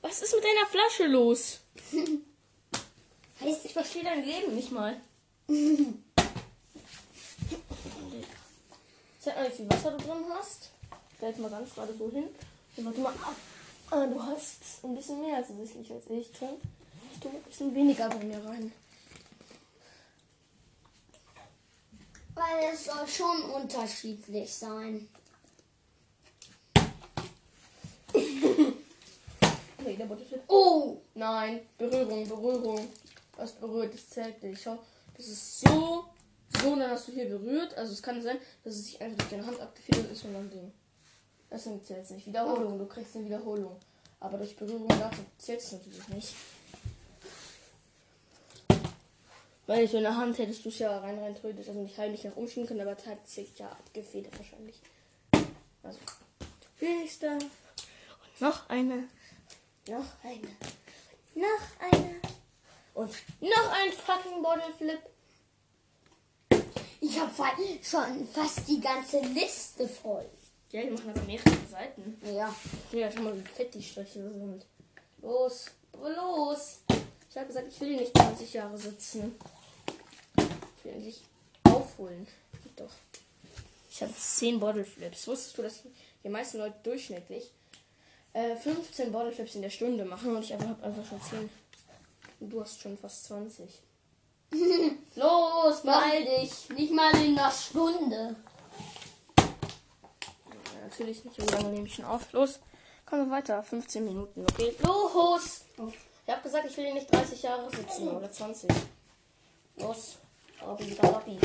Was 0.00 0.22
ist 0.22 0.34
mit 0.34 0.44
deiner 0.44 0.66
Flasche 0.66 1.06
los? 1.06 1.60
Heißt, 3.40 3.64
Ich 3.64 3.72
verstehe 3.72 4.04
dein 4.04 4.24
Leben 4.24 4.54
nicht 4.54 4.72
mal. 4.72 4.96
Zeig 9.20 9.36
mal, 9.36 9.50
wie 9.50 9.56
viel 9.56 9.70
Wasser 9.70 9.92
du 9.92 9.98
drin 9.98 10.24
hast. 10.30 10.70
Stell 11.16 11.34
mal 11.36 11.50
ganz 11.50 11.74
gerade 11.74 11.94
so 11.96 12.10
hin. 12.10 12.24
Und 12.76 12.86
warte 12.86 13.00
mal. 13.00 13.12
Ah, 13.90 14.06
du 14.06 14.22
hast 14.22 14.84
ein 14.84 14.94
bisschen 14.94 15.20
mehr 15.20 15.40
offensichtlich 15.40 15.90
als 15.92 16.04
ich 16.10 16.30
drin. 16.32 16.56
Ich 17.14 17.20
tue 17.20 17.30
ein 17.30 17.42
bisschen 17.42 17.74
weniger 17.74 18.08
bei 18.08 18.24
mir 18.24 18.44
rein. 18.44 18.72
Weil 22.34 22.72
es 22.72 22.84
soll 22.84 23.08
schon 23.08 23.50
unterschiedlich 23.50 24.52
sein. 24.52 25.08
Okay, 29.80 29.96
der 29.96 30.06
Butterflip. 30.06 30.42
Oh. 30.48 30.98
Nein, 31.14 31.60
Berührung, 31.78 32.28
Berührung. 32.28 32.88
Hast 33.38 33.60
berührt, 33.60 33.94
das 33.94 34.08
zählt 34.10 34.42
nicht. 34.42 34.60
Schau, 34.62 34.78
das 35.16 35.28
ist 35.28 35.60
so, 35.60 36.04
so, 36.60 36.76
dann 36.76 36.90
hast 36.90 37.08
du 37.08 37.12
hier 37.12 37.28
berührt. 37.28 37.74
Also 37.76 37.92
es 37.92 38.02
kann 38.02 38.20
sein, 38.20 38.38
dass 38.64 38.74
es 38.74 38.86
sich 38.86 39.00
einfach 39.00 39.18
durch 39.18 39.30
deine 39.30 39.46
Hand 39.46 39.60
abgefedert 39.60 40.10
ist 40.10 40.24
und 40.24 40.34
dann 40.34 40.50
Ding. 40.50 40.72
Deswegen 41.50 41.82
zählt 41.82 42.04
es 42.04 42.10
nicht. 42.10 42.26
Wiederholung, 42.26 42.78
du 42.78 42.86
kriegst 42.86 43.16
eine 43.16 43.24
Wiederholung. 43.24 43.76
Aber 44.20 44.36
durch 44.38 44.56
Berührung 44.56 44.88
dazu 44.88 45.24
zählt 45.38 45.60
es 45.60 45.72
natürlich 45.72 46.08
nicht. 46.08 46.34
Weil 49.66 49.84
ich 49.84 49.90
so 49.90 49.98
in 49.98 50.02
der 50.02 50.16
Hand 50.16 50.38
hättest 50.38 50.64
du 50.64 50.70
es 50.70 50.78
ja 50.78 50.98
rein 50.98 51.18
rein 51.18 51.34
theoretisch, 51.34 51.68
also 51.68 51.82
nicht 51.82 51.98
heimlich 51.98 52.24
nach 52.24 52.36
umschieben 52.36 52.66
können, 52.66 52.80
aber 52.80 52.96
tatsächlich 52.96 53.58
ja 53.58 53.68
abgefedert 53.68 54.36
wahrscheinlich. 54.38 54.80
Also, 55.82 55.98
nächster. 56.80 57.34
Und 57.34 58.40
noch 58.40 58.68
eine. 58.70 59.08
Noch 59.86 60.24
eine. 60.24 60.48
Noch 61.34 61.92
eine. 61.92 62.27
Und 62.98 63.12
noch 63.40 63.70
ein 63.70 63.92
fucking 63.92 64.42
Bottle 64.42 64.72
Flip. 64.76 64.98
Ich 67.00 67.16
habe 67.20 67.30
schon 67.80 68.26
fast 68.26 68.66
die 68.66 68.80
ganze 68.80 69.20
Liste 69.20 69.86
voll. 69.86 70.28
Ja, 70.72 70.82
die 70.82 70.90
machen 70.90 71.10
aber 71.10 71.22
mehrere 71.22 71.48
Seiten. 71.70 72.20
Ja. 72.24 72.52
Ja, 72.90 73.08
schau 73.12 73.22
mal, 73.22 73.38
wie 73.38 73.48
fett 73.48 73.72
die 73.72 73.82
Striche 73.84 74.20
sind. 74.20 74.66
Los, 75.22 75.66
los. 75.92 76.80
Ich 77.30 77.36
habe 77.36 77.46
gesagt, 77.46 77.68
ich 77.68 77.80
will 77.80 77.90
hier 77.90 78.00
nicht 78.00 78.16
20 78.16 78.52
Jahre 78.52 78.76
sitzen. 78.76 79.36
Ich 80.36 80.84
will 80.84 80.92
endlich 80.94 81.22
aufholen. 81.62 82.26
Geht 82.64 82.80
doch. 82.80 82.90
Ich 83.92 84.02
habe 84.02 84.12
10 84.12 84.58
Bottle 84.58 84.84
Flips. 84.84 85.28
Wusstest 85.28 85.56
du, 85.56 85.62
dass 85.62 85.84
die 86.24 86.28
meisten 86.28 86.58
Leute 86.58 86.74
durchschnittlich 86.82 87.52
äh, 88.32 88.56
15 88.56 89.12
Bottle 89.12 89.30
Flips 89.30 89.54
in 89.54 89.62
der 89.62 89.70
Stunde 89.70 90.04
machen 90.04 90.34
und 90.34 90.42
ich 90.42 90.52
habe 90.52 90.64
einfach 90.82 91.08
schon 91.08 91.22
10. 91.22 91.48
Du 92.40 92.60
hast 92.60 92.80
schon 92.80 92.96
fast 92.96 93.24
20. 93.24 93.82
Los, 95.16 95.82
beeil 95.82 96.24
dich. 96.24 96.68
Nicht 96.70 96.92
mal 96.92 97.10
in 97.16 97.38
einer 97.38 97.50
Stunde. 97.50 98.36
Ja, 99.36 100.80
natürlich 100.82 101.24
nicht, 101.24 101.40
so 101.40 101.46
lange 101.46 101.70
nehme 101.70 101.86
ich 101.86 101.94
schon 101.94 102.04
auf. 102.04 102.32
Los, 102.32 102.60
kommen 103.04 103.26
wir 103.28 103.36
weiter. 103.36 103.62
15 103.62 104.04
Minuten, 104.04 104.42
okay? 104.42 104.74
Los! 104.82 105.64
Ich 105.76 106.32
habe 106.32 106.42
gesagt, 106.42 106.66
ich 106.66 106.76
will 106.76 106.84
hier 106.84 106.94
nicht 106.94 107.12
30 107.12 107.42
Jahre 107.42 107.68
sitzen 107.70 108.08
oder 108.08 108.30
20. 108.30 108.70
Los, 109.76 110.18
Robby, 110.62 110.96
Robby. 111.02 111.38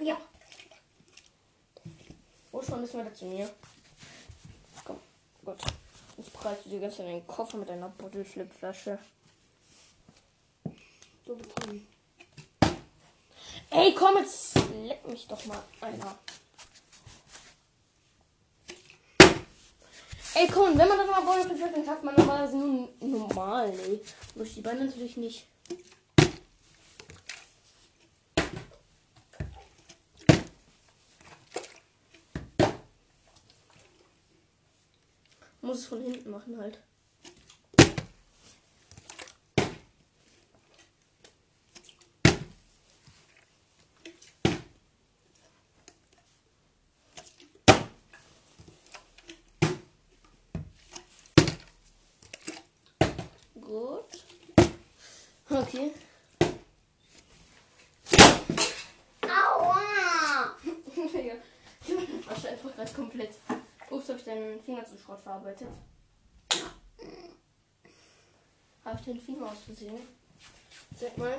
Ja. 0.00 0.18
Wo 2.50 2.60
schon 2.62 2.80
müssen 2.80 2.98
wir 2.98 3.04
da 3.04 3.14
zu 3.14 3.24
mir? 3.24 3.48
Komm, 4.84 4.98
gut. 5.44 5.56
Jetzt 6.18 6.32
prallst 6.34 6.66
du 6.66 6.70
dir 6.70 6.80
ganz 6.80 6.98
in 6.98 7.06
den 7.06 7.26
Koffer 7.26 7.56
mit 7.56 7.70
einer 7.70 7.88
Bottle-Flip-Flasche. 7.88 8.98
So 11.24 11.34
bekommen. 11.36 11.86
Ey, 13.70 13.94
komm 13.94 14.16
jetzt! 14.18 14.54
Leck 14.84 15.06
mich 15.08 15.26
doch 15.28 15.44
mal 15.46 15.62
einer. 15.80 16.18
Ey, 20.34 20.48
komm, 20.48 20.76
wenn 20.78 20.88
man 20.88 20.98
das 20.98 21.10
mal 21.10 21.20
Bottle 21.20 21.56
Flip 21.56 21.72
dann 21.74 21.84
schafft 21.84 22.02
man 22.02 22.14
normalerweise 22.14 22.56
nur 22.56 22.88
normal, 23.00 23.70
ey. 23.70 24.00
Durch 24.34 24.54
die 24.54 24.62
Beine 24.62 24.86
natürlich 24.86 25.16
nicht. 25.16 25.46
Muss 35.60 35.78
es 35.78 35.86
von 35.86 36.02
hinten 36.02 36.30
machen 36.30 36.58
halt. 36.58 36.82
Gut. 53.60 54.04
Okay. 55.54 55.92
Aua! 59.22 60.56
Hast 62.26 62.44
du 62.44 62.48
einfach 62.48 62.74
gerade 62.74 62.92
komplett. 62.92 63.34
Ups, 63.90 64.08
habe 64.08 64.18
ich 64.18 64.24
deinen 64.24 64.62
Finger 64.62 64.82
zu 64.86 64.96
Schrott 64.96 65.20
verarbeitet. 65.20 65.68
Habe 68.82 68.98
ich 68.98 69.04
den 69.04 69.20
Finger 69.20 69.50
aus 69.50 69.58
Versehen? 69.66 70.00
Sag 70.98 71.18
mal. 71.18 71.38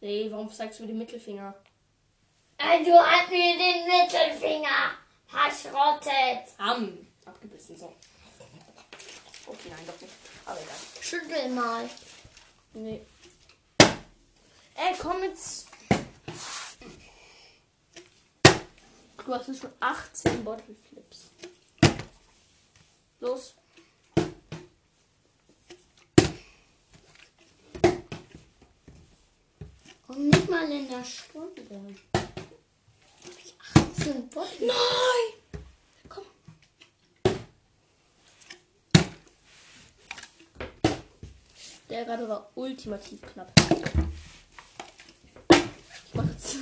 Nee, 0.00 0.28
warum 0.32 0.50
zeigst 0.52 0.80
du 0.80 0.82
mir 0.82 0.88
den 0.88 0.98
Mittelfinger? 0.98 1.54
Also 2.58 2.92
hat 2.92 3.30
mir 3.30 3.56
den 3.56 3.86
Mittelfinger 3.86 4.98
verschrottet. 5.28 6.52
Am. 6.58 7.06
Abgebissen, 7.24 7.76
so. 7.76 7.94
Nein, 9.68 9.86
doch 9.86 10.00
nicht. 10.00 10.14
Aber 10.44 10.60
egal. 10.60 10.76
Schüttel 11.00 11.48
mal. 11.50 11.88
Nee. 12.74 13.00
Ey, 14.74 14.94
komm 15.00 15.22
jetzt. 15.22 15.68
Du 19.24 19.34
hast 19.34 19.48
jetzt 19.48 19.60
schon 19.62 19.72
18 19.80 20.44
Bottle 20.44 20.74
Flips. 20.88 21.30
Los. 23.20 23.54
Und 30.08 30.28
nicht 30.28 30.50
mal 30.50 30.70
in 30.70 30.88
der 30.88 31.02
Stunde. 31.04 31.62
Hab 32.12 33.38
ich 33.42 33.54
18 33.74 34.28
Bottle. 34.28 34.66
Nein! 34.66 35.43
Der 41.94 42.04
gerade 42.04 42.28
war 42.28 42.50
ultimativ 42.56 43.22
knapp. 43.22 43.52
Ich 45.48 46.12
mach 46.12 46.26
jetzt. 46.26 46.56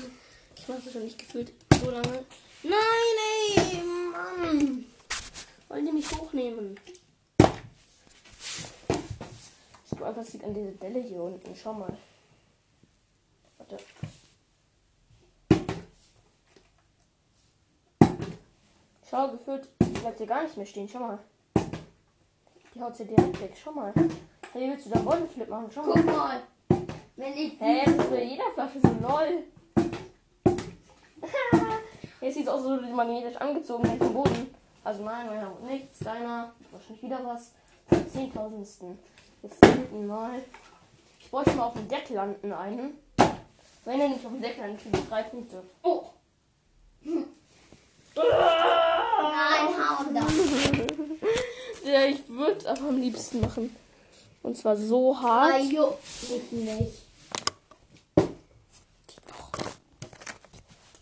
Ich 0.55 0.69
mach 0.69 0.77
das 0.85 0.93
schon 0.93 1.05
nicht 1.05 1.19
gefühlt 1.19 1.55
so 1.81 1.91
lange. 1.91 2.27
Nein, 2.63 3.17
ey, 3.57 3.83
Mann! 4.13 4.85
Wollen 5.69 5.87
die 5.87 5.93
mich 5.93 6.13
hochnehmen? 6.13 6.79
Ich 9.91 9.97
glaube, 9.97 10.13
das 10.17 10.35
liegt 10.35 10.45
an 10.45 10.53
dieser 10.53 10.73
Delle 10.73 11.01
hier 11.01 11.23
unten. 11.23 11.57
Schau 11.57 11.73
mal. 11.73 11.97
Warte. 13.57 13.79
Schau, 19.09 19.31
gefühlt 19.31 19.67
bleibt 19.79 20.19
hier 20.19 20.27
gar 20.27 20.43
nicht 20.43 20.59
mehr 20.59 20.67
stehen. 20.67 20.91
Schau 20.93 20.99
mal. 20.99 21.19
Die 22.75 22.83
haut 22.83 22.95
sie 22.95 23.07
direkt 23.07 23.41
weg. 23.41 23.57
Schau 23.65 23.73
mal. 23.73 23.95
Hey, 24.55 24.69
willst 24.69 24.85
du 24.85 24.91
da 24.91 24.99
Bodenflip 24.99 25.49
machen? 25.49 25.71
Schau 25.75 25.83
mal. 25.83 25.95
Guck 25.95 26.05
mal. 26.05 26.43
Wenn 27.17 27.33
ich 27.33 27.59
Hä, 27.59 27.85
das 27.87 27.95
ist 27.95 28.11
bei 28.11 28.23
jeder 28.23 28.51
Flasche 28.53 28.81
so 28.81 28.89
lol. 29.01 29.45
Jetzt 32.21 32.35
sieht 32.35 32.43
es 32.47 32.49
aus, 32.49 32.63
die 32.63 32.93
magnetisch 32.93 33.37
angezogen 33.37 33.85
werden 33.85 33.99
vom 33.99 34.13
Boden. 34.13 34.55
Also 34.85 35.05
nein, 35.05 35.27
meiner 35.27 35.51
wurde 35.51 35.65
nichts. 35.73 36.01
Deiner 36.01 36.53
wahrscheinlich 36.71 37.03
wieder 37.03 37.25
was. 37.25 37.53
Zum 37.89 38.07
Zehntausendsten. 38.11 38.99
Jetzt 39.43 39.65
hinten 39.65 40.07
mal. 40.07 40.43
Ich 41.19 41.31
bräuchte 41.31 41.53
mal 41.53 41.65
auf 41.65 41.73
dem 41.73 41.89
Deck 41.89 42.11
landen 42.11 42.53
einen. 42.53 42.99
Wenn 43.87 44.01
er 44.01 44.09
nicht 44.11 44.25
auf 44.27 44.33
dem 44.33 44.43
Deck 44.43 44.59
landet, 44.59 44.83
kriege 44.83 44.99
ich 44.99 45.09
drei 45.09 45.23
Punkte. 45.23 45.63
Oh. 45.83 46.11
Nein, 47.05 47.25
hau 49.79 50.05
da. 50.13 50.27
Ja, 51.85 52.05
ich 52.05 52.29
würde 52.29 52.71
aber 52.71 52.91
am 52.91 52.99
liebsten 52.99 53.41
machen. 53.41 53.75
Und 54.43 54.57
zwar 54.57 54.77
so 54.77 55.19
hart. 55.21 55.55
Ah, 55.55 55.59
juckt 55.59 56.03
mich 56.31 56.53
nicht. 56.53 57.03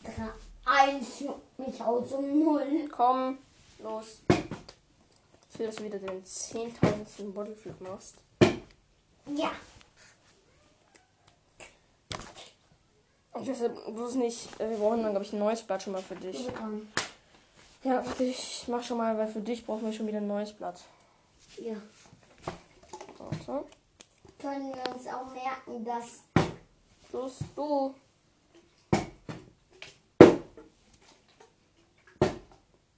Drei, 0.05 0.31
Eins 0.65 1.21
juckt 1.21 1.59
mich 1.59 1.81
aus 1.81 2.13
um 2.13 2.39
null. 2.45 2.89
Komm, 2.95 3.39
los. 3.83 4.19
Ich 5.53 5.59
will, 5.59 5.67
dass 5.67 5.77
du 5.77 5.85
wieder 5.85 5.99
den 5.99 6.23
10.000. 6.25 7.33
Bodyflip 7.33 7.81
machst. 7.81 8.15
Ja. 9.37 9.53
Und 13.33 13.47
deshalb 13.47 13.75
bloß 13.95 14.15
nicht. 14.17 14.49
äh, 14.61 14.71
Wir 14.71 14.77
brauchen 14.79 15.03
dann, 15.03 15.13
glaube 15.13 15.25
ich, 15.25 15.33
ein 15.33 15.39
neues 15.39 15.63
Blatt 15.63 15.83
schon 15.83 15.93
mal 15.95 16.03
für 16.03 16.17
dich. 16.17 16.47
Ja, 17.83 18.05
warte, 18.05 18.25
ich 18.25 18.65
mach 18.69 18.83
schon 18.83 18.99
mal, 18.99 19.17
weil 19.17 19.29
für 19.29 19.41
dich 19.41 19.65
brauchen 19.65 19.87
wir 19.87 19.93
schon 19.93 20.07
wieder 20.07 20.19
ein 20.19 20.27
neues 20.27 20.53
Blatt. 20.53 20.81
Ja. 21.59 21.77
Warte. 23.31 23.67
Können 24.39 24.75
wir 24.75 24.95
uns 24.95 25.07
auch 25.07 25.33
merken, 25.33 25.85
dass 25.85 26.23
Los, 27.13 27.39
du. 27.55 27.95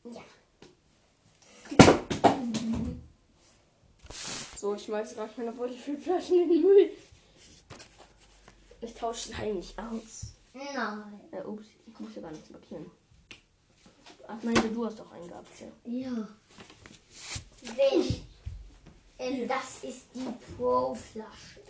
Ja. 0.04 0.22
So, 4.56 4.74
ich 4.74 4.84
schmeiße 4.84 5.14
gerade 5.16 5.32
meine 5.36 5.52
Bodyflip-Flaschen 5.52 6.42
in 6.42 6.48
den 6.48 6.62
Müll. 6.62 6.90
Ich 8.80 8.94
tausche 8.94 9.28
sie 9.28 9.36
heimlich 9.36 9.74
aus. 9.78 10.34
Nein. 10.54 11.20
Äh, 11.30 11.42
ups, 11.42 11.66
ich 11.86 11.98
muss 11.98 12.14
ja 12.14 12.22
gar 12.22 12.30
nichts 12.30 12.50
markieren. 12.50 12.90
Ach 14.28 14.36
nein, 14.42 14.74
du 14.74 14.86
hast 14.86 14.98
doch 14.98 15.10
einen 15.12 15.28
gehabt, 15.28 15.48
ja. 15.60 15.66
Ja. 15.84 16.28
Wenn. 17.62 18.31
Ähm, 19.22 19.46
das 19.46 19.84
ist 19.84 20.06
die 20.14 20.26
Pro-Flasche. 20.56 21.60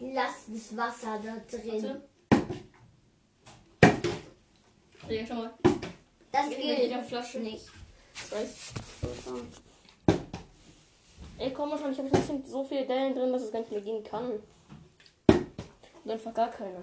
Lass 0.00 0.44
das 0.48 0.76
Wasser 0.76 1.18
da 1.24 1.36
drin. 1.50 2.02
Ja, 5.08 5.26
schau 5.26 5.34
mal. 5.34 5.54
Das 6.30 6.48
Mit 6.48 6.58
gilt 6.58 6.78
jeder 6.78 7.02
Flasche. 7.02 7.40
nicht. 7.40 7.66
Das 8.12 8.32
weiß. 8.32 8.74
Ey, 11.38 11.52
komm 11.54 11.78
schon, 11.78 11.92
ich 11.92 11.98
habe 11.98 12.42
so 12.46 12.64
viele 12.64 12.86
Dellen 12.86 13.14
drin, 13.14 13.32
dass 13.32 13.42
es 13.42 13.52
gar 13.52 13.60
nicht 13.60 13.72
mehr 13.72 13.80
gehen 13.80 14.04
kann. 14.04 14.32
Und 16.04 16.10
einfach 16.10 16.34
gar 16.34 16.50
keine. 16.50 16.82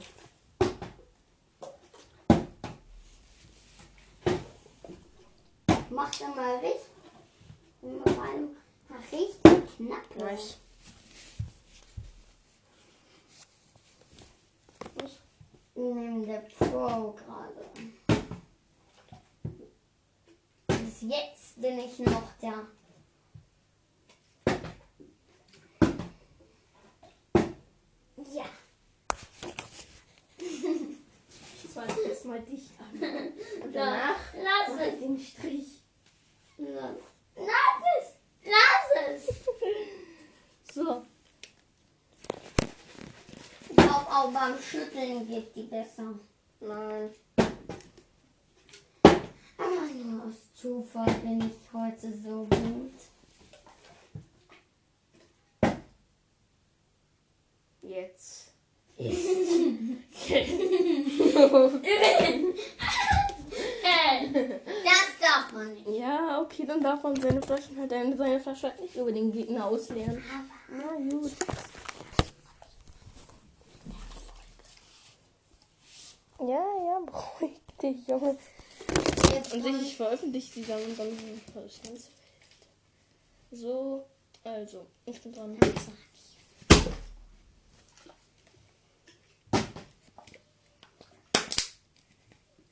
Mach 5.92 6.12
da 6.16 6.28
mal 6.30 6.56
richtig. 6.56 6.82
Mal 7.82 8.48
richtig 9.12 9.76
knapp. 9.78 10.16
Nice. 10.18 10.58
Neben 15.76 16.26
der 16.26 16.40
Pro 16.58 17.14
gerade. 17.14 17.66
Bis 20.68 21.02
jetzt 21.02 21.62
bin 21.62 21.80
ich 21.80 22.00
noch 22.00 22.32
da. 22.42 22.66
Ja. 28.34 28.46
Ich 30.40 31.76
weiß 31.76 31.98
erstmal 32.08 32.42
dich 32.42 32.72
an. 32.80 33.00
Und 33.64 33.74
Da. 33.76 34.16
Lass 34.34 34.80
ich 34.80 34.94
es. 34.94 35.00
den 35.00 35.20
Strich. 35.20 35.84
Lass 36.58 36.98
es. 38.02 38.17
Lass 38.48 39.10
es. 39.10 39.28
So. 40.74 41.06
Ich 43.68 43.76
glaube 43.76 44.08
auch 44.12 44.32
beim 44.32 44.62
Schütteln 44.62 45.28
geht 45.28 45.56
die 45.56 45.64
besser. 45.64 46.14
Nein. 46.60 47.10
Aber 49.58 49.88
nur 50.06 50.26
aus 50.26 50.54
Zufall 50.54 51.12
bin 51.24 51.40
ich 51.40 51.74
heute 51.74 52.14
so 52.14 52.46
gut. 52.46 52.94
Jetzt. 57.82 58.52
Das 64.84 65.08
darf 65.22 65.52
man 65.54 65.74
nicht. 65.74 65.88
Ja, 65.88 66.42
okay, 66.42 66.66
dann 66.66 66.82
darf 66.82 67.02
man 67.04 67.20
seine 67.20 67.42
Flaschen 67.42 67.78
halt 67.80 67.92
seine, 67.92 68.40
Flasche 68.40 68.68
halt 68.70 68.82
nicht 68.82 68.96
über 68.96 69.12
den 69.12 69.32
Gegner 69.32 69.66
ausleeren. 69.66 70.24
Na 70.70 70.94
gut. 71.10 71.32
Ja, 76.40 76.46
ja, 76.86 77.00
beruhig 77.06 77.58
dich, 77.82 78.08
Junge. 78.08 78.38
Jetzt 79.34 79.54
Und 79.54 79.64
kommt- 79.64 79.82
ich 79.82 79.98
veröffentliche 79.98 80.54
die 80.62 80.66
dann 80.66 80.82
und 80.84 80.98
dann. 81.00 81.18
So, 83.52 84.06
also, 84.44 84.86
ich 85.06 85.22
bin 85.22 85.34
dran. 85.34 85.58
Du 85.60 85.68
bist 85.72 85.88
dran. 85.88 85.98
Achso, 88.72 88.84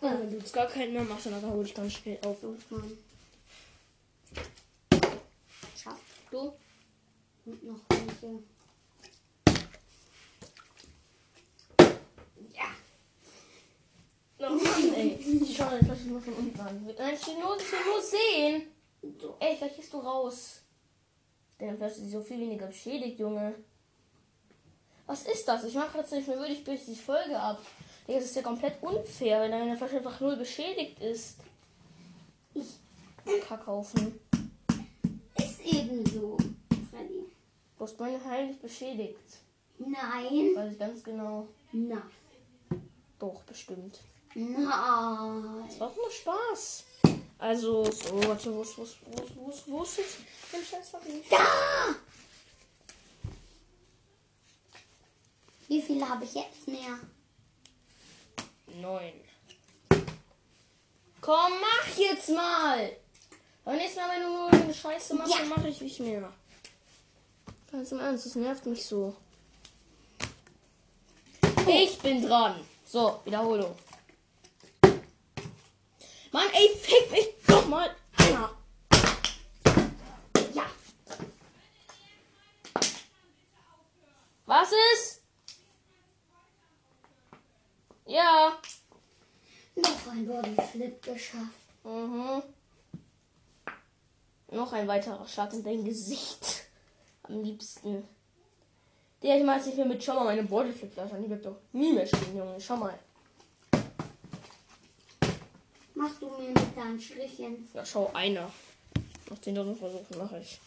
Ja, 0.00 0.18
wenn 0.18 0.30
du 0.30 0.38
jetzt 0.38 0.54
gar 0.54 0.66
keinen 0.66 0.94
mehr 0.94 1.04
machst, 1.04 1.26
dann 1.26 1.42
hole 1.42 1.66
ich 1.66 1.74
ganz 1.74 1.92
schnell 1.92 2.18
auf. 2.24 2.38
Mann. 2.70 2.96
Du? 6.30 6.52
Und 7.44 7.64
noch 7.64 7.80
welche. 7.88 8.42
Ja. 12.54 12.70
Oh 14.38 14.50
Mann, 14.50 14.94
ey. 14.94 15.14
Ich 15.14 15.56
schau 15.56 15.74
jetzt 15.74 15.86
gleich 15.86 16.04
nur 16.04 16.20
von 16.20 16.34
unten 16.34 16.60
an. 16.60 16.86
Nein, 16.96 17.14
ich 17.14 17.26
will 17.26 17.34
nur, 17.40 17.56
ich 17.56 17.72
will 17.72 17.78
nur 17.84 18.00
sehen. 18.00 18.66
So. 19.20 19.36
Ey, 19.40 19.56
vielleicht 19.56 19.76
gehst 19.76 19.92
du 19.92 19.98
raus. 19.98 20.60
Denn 21.58 21.76
vielleicht 21.76 21.96
ist 21.96 22.04
sie 22.04 22.10
so 22.10 22.22
viel 22.22 22.38
weniger 22.38 22.66
beschädigt, 22.66 23.18
Junge. 23.18 23.54
Was 25.06 25.22
ist 25.22 25.48
das? 25.48 25.64
Ich 25.64 25.74
mache 25.74 25.98
jetzt 25.98 26.12
nicht 26.12 26.28
mehr 26.28 26.38
würdig 26.38 26.62
durch 26.62 26.84
die 26.84 26.94
Folge 26.94 27.38
ab. 27.38 27.60
Das 28.06 28.24
ist 28.24 28.36
ja 28.36 28.42
komplett 28.42 28.80
unfair, 28.82 29.40
wenn 29.40 29.50
deine 29.50 29.76
Flasche 29.76 29.96
einfach 29.96 30.20
null 30.20 30.36
beschädigt 30.36 31.00
ist. 31.00 31.38
Ich 32.54 32.78
Kackhaufen. 33.46 34.18
Ist 35.70 35.76
eben 35.76 36.06
so, 36.06 36.36
Freddy. 36.90 37.26
Du 37.78 37.84
hast 37.84 37.98
meine 37.98 38.24
heilig 38.24 38.60
beschädigt. 38.60 39.18
Nein. 39.78 40.54
Weiß 40.54 40.72
ich 40.72 40.78
ganz 40.78 41.02
genau. 41.02 41.48
Nein. 41.72 42.02
Doch, 43.18 43.42
bestimmt. 43.42 44.00
Nein. 44.34 45.64
Das 45.66 45.80
war 45.80 45.88
auch 45.88 45.96
nur 45.96 46.10
Spaß. 46.10 46.84
Also, 47.38 47.84
so, 47.84 48.22
warte, 48.28 48.54
wo 48.54 48.62
ist, 48.62 48.76
wo 48.76 48.82
ist, 48.82 48.96
wo 49.06 49.22
ist, 49.22 49.36
wo 49.36 49.50
ist, 49.50 49.70
wo 49.70 49.82
ist 49.82 49.96
jetzt 49.98 50.18
den 50.52 50.62
Scheiß 50.62 50.92
Da! 51.30 51.94
Wie 55.68 55.80
viele 55.80 56.08
habe 56.08 56.24
ich 56.24 56.34
jetzt 56.34 56.66
mehr? 56.66 56.98
Neun. 58.80 59.12
Komm, 61.20 61.52
mach 61.60 61.96
jetzt 61.96 62.28
mal! 62.30 62.99
Beim 63.70 63.78
nächsten 63.78 64.00
Mal, 64.00 64.10
wenn 64.10 64.22
du 64.24 64.28
nur 64.30 64.48
eine 64.52 64.74
Scheiße 64.74 65.14
machst, 65.14 65.32
Ja. 65.32 65.38
dann 65.38 65.48
mache 65.48 65.68
ich 65.68 65.80
nicht 65.80 66.00
mehr. 66.00 66.32
Ganz 67.70 67.92
im 67.92 68.00
Ernst, 68.00 68.26
das 68.26 68.34
nervt 68.34 68.66
mich 68.66 68.84
so. 68.84 69.14
Ich 71.68 71.96
bin 72.00 72.20
dran. 72.26 72.66
So, 72.84 73.20
Wiederholung. 73.24 73.76
Mann, 76.32 76.48
ey, 76.52 76.76
fick 76.82 77.12
mich 77.12 77.28
doch 77.46 77.64
mal. 77.68 77.94
Ja. 78.18 78.50
Ja. 80.52 80.66
Was 84.46 84.72
ist? 84.94 85.22
Ja. 88.06 88.58
Noch 89.76 90.06
ein 90.10 90.26
Bodyflip 90.26 91.02
geschafft. 91.04 91.84
Mhm. 91.84 92.42
Noch 94.52 94.72
ein 94.72 94.88
weiterer 94.88 95.26
Schlag 95.28 95.52
in 95.52 95.62
dein 95.62 95.84
Gesicht. 95.84 96.64
Am 97.22 97.42
liebsten. 97.42 98.04
Der 99.22 99.36
ich 99.36 99.44
mal 99.44 99.60
nicht 99.62 99.76
mehr 99.76 99.86
mit. 99.86 100.02
Schau 100.02 100.14
mal, 100.14 100.24
meine 100.24 100.42
Bodyflip-Flasche 100.42 101.14
an. 101.14 101.22
Die 101.22 101.30
wird 101.30 101.44
doch 101.44 101.56
nie 101.72 101.92
mehr 101.92 102.06
stehen, 102.06 102.36
Junge. 102.36 102.60
Schau 102.60 102.76
mal. 102.76 102.98
Machst 105.94 106.22
du 106.22 106.30
mir 106.30 106.48
mit 106.48 106.76
deinen 106.76 107.00
Strichen? 107.00 107.68
Ja, 107.74 107.84
schau, 107.84 108.10
einer. 108.14 108.50
Nach 109.28 109.38
10.000 109.38 109.76
Versuchen 109.76 110.18
mache 110.18 110.40
ich. 110.40 110.60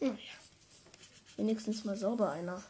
Naja. 0.00 0.16
Wenigstens 1.36 1.84
mal 1.84 1.96
sauber 1.96 2.32
einer. 2.32 2.62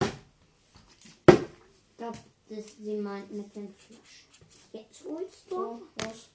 Ich 0.00 1.96
glaube, 1.96 2.18
dass 2.48 2.76
sie 2.78 2.94
meint 2.94 3.30
mit 3.30 3.54
den 3.54 3.74
Flaschen. 3.74 4.28
Jetzt 4.72 5.04
holst 5.04 5.50
du? 5.50 5.56
So, 5.56 5.82
los. 6.04 6.28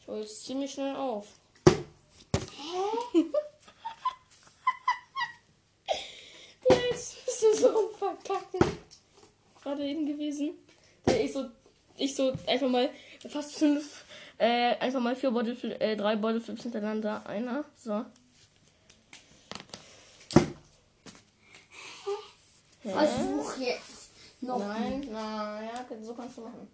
Ich 0.00 0.06
hol 0.06 0.20
jetzt 0.20 0.44
ziemlich 0.44 0.72
schnell 0.72 0.94
auf. 0.94 1.26
Hä? 1.66 3.24
Ist 6.90 7.24
bist 7.24 7.42
du 7.42 7.54
so 7.54 7.68
am 7.68 7.94
Verkacken. 7.96 8.78
Gerade 9.62 9.84
eben 9.84 10.06
gewesen. 10.06 10.50
Ich 11.06 11.32
so, 11.32 11.46
ich 11.96 12.14
so 12.14 12.32
einfach 12.46 12.68
mal 12.68 12.90
fast 13.28 13.56
fünf, 13.56 14.04
äh, 14.38 14.76
einfach 14.76 15.00
mal 15.00 15.16
vier 15.16 15.30
Bottle, 15.30 15.54
äh, 15.80 15.96
drei 15.96 16.16
Bottle 16.16 16.40
Flips 16.40 16.62
hintereinander. 16.62 17.26
Einer, 17.26 17.64
so. 17.76 18.04
Versuch 22.82 23.56
jetzt 23.58 23.95
noch. 24.46 24.58
Nein, 24.58 25.08
na 25.10 25.62
ja, 25.62 25.84
so 26.02 26.14
kannst 26.14 26.38
du 26.38 26.42
machen. 26.42 26.68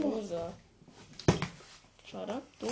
Loser. 0.00 0.52
Schade. 2.04 2.42
Du? 2.58 2.68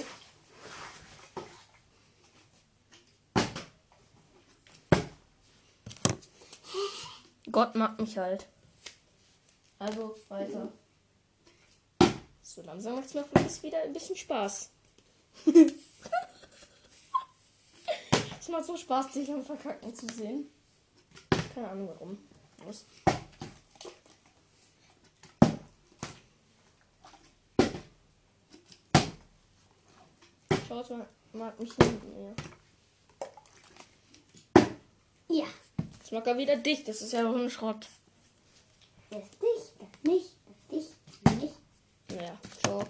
Gott 7.53 7.75
mag 7.75 7.99
mich 8.01 8.17
halt. 8.17 8.47
Also 9.79 10.17
weiter. 10.29 10.73
So 12.43 12.63
langsam 12.63 12.97
macht 12.97 13.07
es 13.07 13.15
mir 13.15 13.23
auch 13.23 13.63
wieder 13.63 13.83
ein 13.83 13.93
bisschen 13.93 14.17
Spaß. 14.17 14.71
es 18.41 18.49
macht 18.49 18.65
so 18.65 18.77
Spaß, 18.77 19.13
dich 19.13 19.31
am 19.33 19.45
Verkacken 19.45 19.95
zu 19.95 20.07
sehen. 20.09 20.51
Keine 21.55 21.69
Ahnung 21.69 21.89
warum. 21.89 22.19
Los. 22.65 22.85
Schaut 30.71 30.89
mal, 30.89 31.09
mag 31.33 31.59
mich 31.59 31.77
nicht 31.79 32.05
mehr. 32.05 32.33
Ja. 35.29 35.47
Jetzt 35.99 36.13
mag 36.13 36.25
er 36.25 36.39
wieder 36.39 36.57
dicht, 36.59 36.87
das 36.87 37.03
ist 37.03 37.13
ja 37.13 37.23
doch 37.25 37.35
ein 37.35 37.51
Schrott. 37.51 37.89
Das 39.11 39.29
dich, 39.31 39.73
das 39.81 39.89
nicht, 40.05 40.31
das 40.47 40.69
dich, 40.69 40.87
das 41.25 41.35
nicht. 41.35 41.55
Naja, 42.11 42.39
schau. 42.65 42.85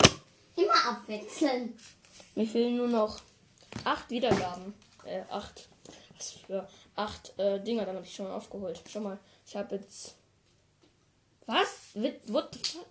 Immer 0.57 0.89
abwechseln. 0.91 1.75
Mir 2.35 2.47
fehlen 2.47 2.77
nur 2.77 2.89
noch 2.89 3.19
acht 3.85 4.11
Wiedergaben. 4.11 4.75
Äh, 5.07 5.23
acht. 5.31 5.71
Was 6.19 6.33
für 6.33 6.69
acht 6.97 7.33
äh, 7.39 7.65
Dinger, 7.65 7.87
dann 7.87 7.97
habe 7.97 8.05
ich 8.05 8.15
schon 8.15 8.27
aufgeholt. 8.27 8.83
Schau 8.91 9.01
mal, 9.01 9.19
ich 9.47 9.57
habe 9.57 9.77
jetzt. 9.77 10.17
Was? 11.47 11.95
What 12.27 12.51
the 12.53 12.59
fuck? 12.63 12.87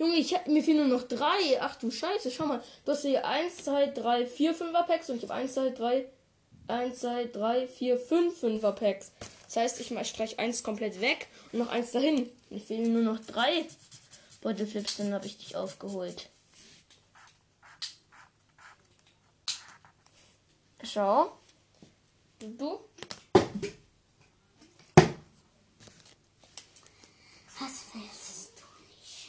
Junge, 0.00 0.16
ich 0.16 0.34
hab, 0.34 0.48
mir 0.48 0.64
fehlen 0.64 0.88
nur 0.88 0.98
noch 0.98 1.06
drei. 1.06 1.60
Ach 1.60 1.76
du 1.76 1.90
Scheiße, 1.90 2.30
schau 2.30 2.46
mal. 2.46 2.62
Du 2.86 2.92
hast 2.92 3.02
hier 3.02 3.22
1, 3.22 3.64
2, 3.64 3.88
3, 3.88 4.26
4, 4.26 4.56
5er 4.56 4.86
Packs 4.86 5.10
und 5.10 5.16
ich 5.16 5.24
habe 5.24 5.34
1, 5.34 5.52
2, 5.52 5.70
3, 5.70 6.06
1, 6.68 6.98
2, 7.00 7.24
3, 7.26 7.66
4, 7.66 7.98
5 7.98 8.42
5er 8.42 8.72
Packs. 8.72 9.12
Das 9.44 9.56
heißt, 9.56 9.80
ich 9.80 9.88
streiche 10.08 10.38
eins 10.38 10.62
komplett 10.62 11.02
weg 11.02 11.26
und 11.52 11.58
noch 11.58 11.68
eins 11.68 11.90
dahin. 11.90 12.30
Mir 12.48 12.60
fehlen 12.60 12.94
nur 12.94 13.02
noch 13.02 13.18
drei 13.18 13.66
Bottleflips, 14.40 14.96
dann 14.96 15.12
habe 15.12 15.26
ich 15.26 15.36
dich 15.36 15.54
aufgeholt. 15.54 16.30
Schau. 20.82 21.32
Du, 22.38 22.48
du. 22.56 22.80
Was 27.58 27.84
willst 27.92 28.52
du 28.56 28.64
nicht? 28.88 29.28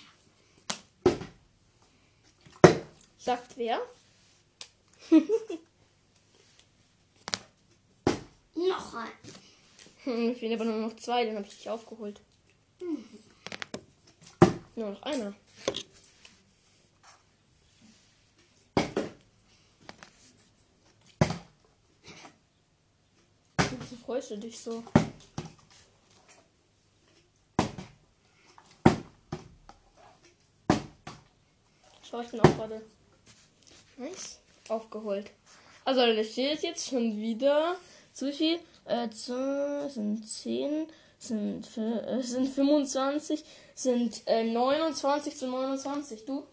Sagt 3.23 3.55
wer? 3.55 3.79
Noch 8.55 8.95
ein. 8.95 9.11
Hm, 10.05 10.25
Mir 10.25 10.35
fehlen 10.35 10.53
aber 10.59 10.65
nur 10.65 10.87
noch 10.89 10.95
zwei, 10.95 11.23
dann 11.25 11.35
habe 11.35 11.45
ich 11.45 11.55
dich 11.55 11.69
aufgeholt. 11.69 12.19
Nur 14.75 14.89
noch 14.89 15.03
einer. 15.03 15.35
Wieso 23.57 23.95
freust 24.03 24.31
du 24.31 24.37
dich 24.39 24.57
so? 24.59 24.83
Schau, 32.01 32.21
ich 32.21 32.31
bin 32.31 32.39
auch 32.39 32.55
gerade. 32.55 32.81
Nice. 34.01 34.39
Aufgeholt. 34.69 35.29
Also, 35.85 36.01
da 36.01 36.23
steht 36.23 36.63
jetzt 36.63 36.87
schon 36.89 37.17
wieder. 37.17 37.75
Zu 38.13 38.31
viel? 38.33 38.59
Äh, 38.85 39.09
zu, 39.09 39.89
sind 39.89 40.27
10, 40.27 40.87
sind, 41.19 41.67
fü- 41.67 42.01
äh, 42.01 42.21
sind 42.23 42.49
25, 42.49 43.43
sind 43.75 44.23
äh, 44.27 44.43
29 44.43 45.37
zu 45.37 45.47
29. 45.47 46.25
Du? 46.25 46.43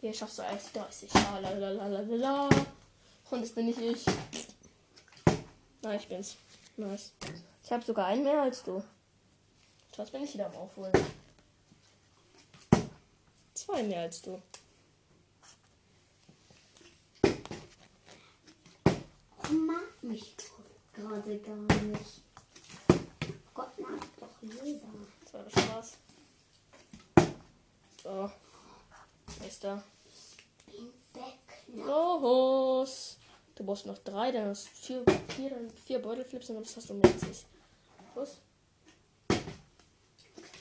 Hier 0.00 0.12
schaffst 0.12 0.38
du 0.38 0.42
erst 0.42 0.76
30. 0.76 1.10
Ah, 1.14 1.38
la, 1.40 1.50
la, 1.50 1.70
la, 1.70 1.86
la, 1.88 2.00
la, 2.00 2.16
la. 2.16 2.48
Und 3.30 3.42
das 3.42 3.50
bin 3.52 3.66
nicht 3.66 3.80
ich. 3.80 4.04
Nein, 5.82 5.98
ich 5.98 6.08
bin's. 6.08 6.36
Nice. 6.76 7.12
Ich 7.64 7.72
habe 7.72 7.84
sogar 7.84 8.06
einen 8.06 8.22
mehr 8.22 8.42
als 8.42 8.62
du. 8.62 8.82
Jetzt 9.96 10.12
bin 10.12 10.22
ich 10.22 10.34
wieder 10.34 10.46
am 10.46 10.54
Aufholen. 10.54 10.92
Zwei 13.68 13.82
mehr 13.82 14.00
als 14.00 14.22
du. 14.22 14.40
Du 19.42 19.52
mag 19.52 20.02
mich 20.02 20.36
gerade 20.94 21.38
gar 21.38 21.54
nicht. 21.82 22.22
Gott 23.52 23.78
mag 23.78 24.00
doch 24.18 24.40
jeder. 24.40 24.88
Das 25.22 25.34
war 25.34 25.42
der 25.42 25.50
Spaß. 25.50 25.98
So. 28.02 28.30
Nächster. 29.42 29.84
Bin 30.64 30.90
weg. 31.12 31.84
Los! 31.84 33.18
Du 33.54 33.64
brauchst 33.64 33.84
noch 33.84 33.98
drei, 33.98 34.32
dann 34.32 34.48
hast 34.48 34.68
du 34.68 34.70
vier, 34.76 35.04
vier, 35.36 35.70
vier 35.84 35.98
Beutelflips 35.98 36.48
und 36.48 36.56
dann 36.56 36.64
hast 36.64 36.88
du 36.88 36.94
mehr 36.94 37.12
als 37.12 37.22
ich. 37.24 37.44
Los. 38.14 38.38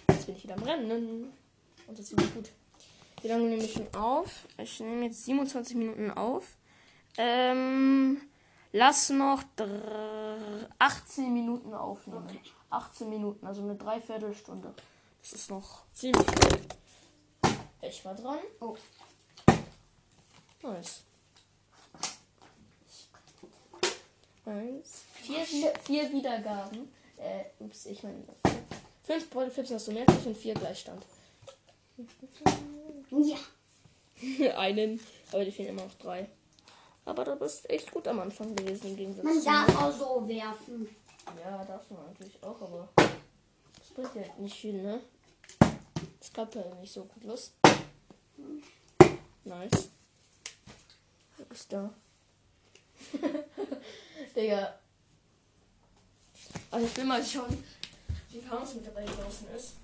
Jetzt 0.10 0.26
bin 0.26 0.36
ich 0.36 0.44
wieder 0.44 0.56
am 0.56 0.64
Rennen. 0.64 1.32
Und 1.88 1.98
das 1.98 2.00
ist 2.00 2.12
wieder 2.12 2.28
gut. 2.32 2.52
Wie 3.22 3.28
lange 3.28 3.46
nehme 3.46 3.64
ich 3.64 3.74
schon 3.74 3.94
auf? 3.96 4.48
Ich 4.58 4.80
nehme 4.80 5.06
jetzt 5.06 5.26
27 5.26 5.76
Minuten 5.76 6.12
auf. 6.12 6.56
Ähm, 7.18 8.22
lass 8.72 9.10
noch 9.10 9.44
dr- 9.56 10.70
18 10.78 11.34
Minuten 11.34 11.74
aufnehmen. 11.74 12.40
18 12.70 13.10
Minuten, 13.10 13.46
also 13.48 13.64
eine 13.64 13.76
Dreiviertelstunde. 13.76 14.74
Das 15.22 15.34
ist 15.34 15.50
noch 15.50 15.84
ziemlich 15.94 16.26
viel. 16.26 16.60
Ich 17.82 18.06
war 18.06 18.14
dran. 18.16 18.40
Oh. 18.60 18.76
Nice. 20.62 21.04
Eins. 24.46 25.04
Vier, 25.14 25.74
vier 25.84 26.12
Wiedergaben. 26.12 26.92
Äh, 27.18 27.46
ups, 27.60 27.86
ich 27.88 28.04
meine. 28.04 28.24
Fünf 29.04 29.30
Beutelflips 29.30 29.72
hast 29.72 29.88
du 29.88 29.92
mehr 29.92 30.08
als 30.08 30.26
und 30.26 30.38
vier 30.38 30.54
Gleichstand. 30.54 31.04
Ja. 33.12 33.38
Einen, 34.58 35.00
aber 35.32 35.46
die 35.46 35.52
fehlen 35.52 35.70
immer 35.70 35.84
noch 35.84 35.94
drei. 35.96 36.30
Aber 37.06 37.24
du 37.24 37.36
bist 37.38 37.70
echt 37.70 37.92
gut 37.92 38.08
am 38.08 38.20
Anfang 38.20 38.56
gewesen 38.56 38.88
im 38.88 38.96
Gegensatz 38.98 39.24
Man 39.24 39.44
darf 39.44 39.82
auch 39.82 39.92
so 39.98 40.28
werfen. 40.28 40.90
Ja, 41.42 41.64
darfst 41.64 41.90
du 41.90 41.96
natürlich 41.96 42.42
auch, 42.44 42.62
aber 42.62 42.90
das 42.96 43.90
bringt 43.94 44.16
ja 44.16 44.34
nicht 44.40 44.56
viel, 44.56 44.82
ne? 44.82 45.02
Das 46.20 46.34
klappt 46.34 46.56
ja 46.56 46.64
nicht 46.82 46.92
so 46.92 47.06
gut. 47.06 47.24
Los. 47.24 47.54
Nice. 49.44 49.90
Wer 51.38 51.52
ist 51.52 51.72
da? 51.72 51.94
Digga. 54.36 54.80
Also 56.72 56.86
ich 56.86 56.98
will 56.98 57.06
mal 57.06 57.24
schauen, 57.24 57.64
wie 58.30 58.42
Chaos 58.42 58.74
mit 58.76 58.88
dabei 58.88 59.06
draußen 59.06 59.48
ist. 59.56 59.76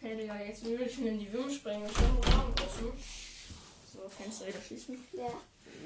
Hey 0.00 0.16
Digga, 0.16 0.36
jetzt 0.40 0.64
will 0.64 0.80
ich 0.80 0.94
schon 0.94 1.06
in 1.06 1.18
die 1.18 1.32
Würmer 1.32 1.50
springen. 1.50 1.84
Ich 1.86 1.92
bin 1.94 2.32
warm 2.32 2.54
draußen. 2.54 2.92
So, 3.92 4.08
Fenster 4.08 4.46
wieder 4.46 4.60
schließen. 4.62 5.04
Ja. 5.12 5.28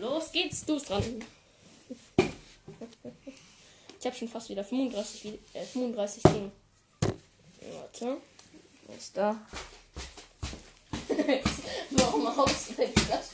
Los 0.00 0.30
geht's, 0.32 0.64
du 0.66 0.74
bist 0.74 0.88
dran. 0.90 1.24
Ich 3.98 4.06
habe 4.06 4.16
schon 4.16 4.28
fast 4.28 4.48
wieder 4.50 4.64
35, 4.64 5.24
Li- 5.24 5.38
äh, 5.54 5.64
35 5.64 6.22
Ding. 6.24 6.52
Warte. 7.72 8.16
Wo 8.86 8.92
ist 8.94 9.16
da? 9.16 9.40
Warum 11.90 12.26
du 12.26 13.02
das? 13.08 13.30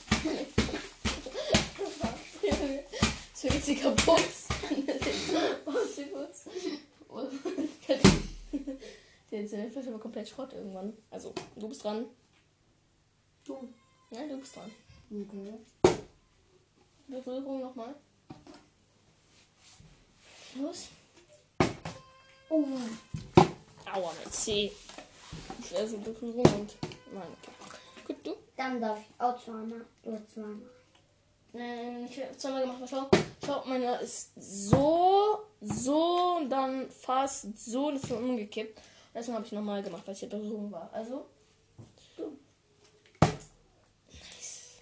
So 3.35 3.49
geht 3.49 3.65
sie 3.65 3.77
kaputt. 3.77 4.25
Warte 5.65 6.07
kurz. 6.07 6.45
Der 9.31 9.43
ist 9.43 9.53
ja 9.53 9.59
vielleicht 9.71 9.89
aber 9.89 9.99
komplett 9.99 10.29
Schrott 10.29 10.53
irgendwann. 10.53 10.97
Also, 11.11 11.35
du 11.57 11.69
bist 11.69 11.85
dran. 11.85 12.07
Du. 13.45 13.69
Ja, 14.11 14.27
du 14.27 14.39
bist 14.39 14.57
dran. 14.57 14.71
Okay. 15.11 15.55
Berührung 17.09 17.61
nochmal. 17.61 17.95
Los. 20.57 20.89
Oh. 22.49 22.65
Aua, 23.93 24.13
mein 24.23 24.33
C. 24.33 24.73
Ich 25.61 25.73
will 25.73 25.89
so 25.89 25.99
Berührung 25.99 26.45
und. 26.45 26.77
Nein, 27.13 27.27
okay. 27.43 27.53
Gut, 28.07 28.27
du? 28.27 28.37
Dann 28.57 28.81
darf 28.81 28.99
ich 28.99 29.21
auch 29.21 29.43
zweimal. 29.43 29.85
Du 30.03 30.19
zweimal. 30.33 30.57
Ähm, 31.55 32.07
ich 32.11 32.23
habe 32.23 32.37
zweimal 32.37 32.63
gemacht, 32.63 32.79
aber 32.79 32.89
schau. 32.89 33.11
Schau, 33.45 33.65
meiner 33.67 34.01
ist 34.01 34.33
so, 34.37 35.39
so 35.61 36.37
und 36.39 36.51
dann 36.51 36.91
fast 36.91 37.59
so, 37.59 37.91
das 37.91 38.05
ist 38.05 38.13
umgekippt. 38.13 38.79
Deswegen 39.15 39.35
habe 39.35 39.47
ich 39.47 39.53
nochmal 39.53 39.83
gemacht, 39.83 40.03
weil 40.07 40.15
es 40.15 40.21
ja 40.21 40.29
Berührung 40.29 40.71
war. 40.71 40.89
Also. 40.93 41.27
Du. 42.17 42.37
Nice. 44.11 44.77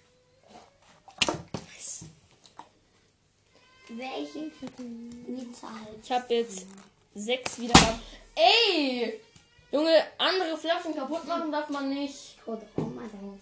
Nice. 1.52 2.04
Welche? 3.88 4.50
Zahl. 5.52 5.70
Ich 6.02 6.12
habe 6.12 6.34
jetzt 6.34 6.66
sechs 7.14 7.58
Wiedergaben. 7.58 8.00
Ey! 8.34 9.20
Junge, 9.72 10.04
andere 10.18 10.56
Flaschen 10.56 10.94
kaputt 10.94 11.26
machen 11.26 11.50
darf 11.50 11.68
man 11.70 11.88
nicht. 11.88 12.36
Hau 12.46 12.56
doch 12.56 12.82
auch 12.82 12.90
mal 12.90 13.08
drauf. 13.08 13.38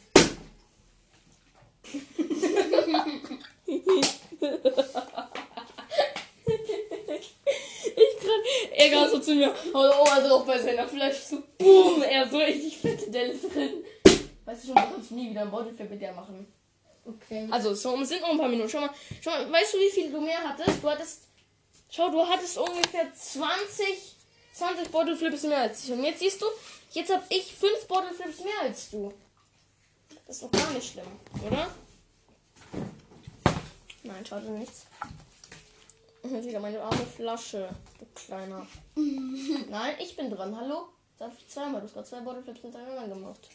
Ich 8.43 8.69
grad, 8.71 8.79
er 8.79 8.89
gerade 8.91 9.11
so 9.11 9.19
zu 9.21 9.35
mir, 9.35 9.55
hau 9.73 9.87
doch 9.87 10.05
mal 10.05 10.23
drauf 10.23 10.47
bei 10.47 10.59
seiner 10.59 10.87
Flasche. 10.87 11.21
So, 11.29 11.43
boom, 11.59 12.03
er 12.03 12.29
so 12.29 12.39
richtig 12.39 12.79
fette 12.79 13.11
Delle 13.11 13.35
drin. 13.35 13.85
Weißt 14.45 14.65
du 14.65 14.67
schon, 14.69 14.77
du 14.77 14.83
kannst 14.83 15.11
nie 15.13 15.31
wieder 15.31 15.43
ein 15.43 15.51
Bodyflip 15.51 15.91
mit 15.91 16.01
der 16.01 16.13
machen. 16.13 16.47
Okay. 17.07 17.47
Also, 17.51 17.75
so, 17.75 18.01
es 18.01 18.09
sind 18.09 18.23
noch 18.23 18.31
ein 18.31 18.39
paar 18.39 18.49
Minuten. 18.49 18.69
Schau 18.69 18.81
mal, 18.81 18.91
schau 19.21 19.31
mal, 19.31 19.53
weißt 19.53 19.75
du, 19.75 19.79
wie 19.79 19.91
viel 19.91 20.11
du 20.11 20.21
mehr 20.21 20.43
hattest? 20.43 20.83
Du 20.83 20.89
hattest, 20.89 21.23
schau, 21.91 22.11
du 22.11 22.27
hattest 22.27 22.59
ungefähr 22.59 23.13
20, 23.13 23.87
20 24.55 24.91
Bodyflips 24.91 25.43
mehr 25.45 25.63
als 25.63 25.85
ich. 25.85 25.93
Und 25.93 26.05
jetzt 26.05 26.21
siehst 26.21 26.41
du, 26.41 26.47
jetzt 26.93 27.13
habe 27.13 27.25
ich 27.29 27.55
5 27.55 27.87
Bodyflips 27.87 28.45
mehr 28.45 28.61
als 28.63 28.91
du. 28.91 29.13
Das 30.27 30.37
ist 30.37 30.43
doch 30.43 30.51
gar 30.51 30.71
nicht 30.71 30.93
schlimm, 30.93 31.07
oder? 31.47 31.69
Nein, 34.03 34.25
schade 34.27 34.51
nichts. 34.51 34.87
Wieder 36.25 36.59
meine 36.59 36.81
arme 36.81 37.05
Flasche, 37.05 37.69
du 37.99 38.07
kleiner. 38.15 38.67
Nein, 39.69 39.95
ich 40.01 40.17
bin 40.17 40.31
dran. 40.31 40.57
Hallo? 40.57 40.89
Darf 41.19 41.35
ich 41.39 41.47
zweimal? 41.47 41.83
Du 41.83 41.87
hast 41.87 41.93
gerade 41.93 42.09
zwei 42.09 42.21
Bodyflips 42.21 42.61
hintereinander 42.61 43.15
gemacht. 43.15 43.51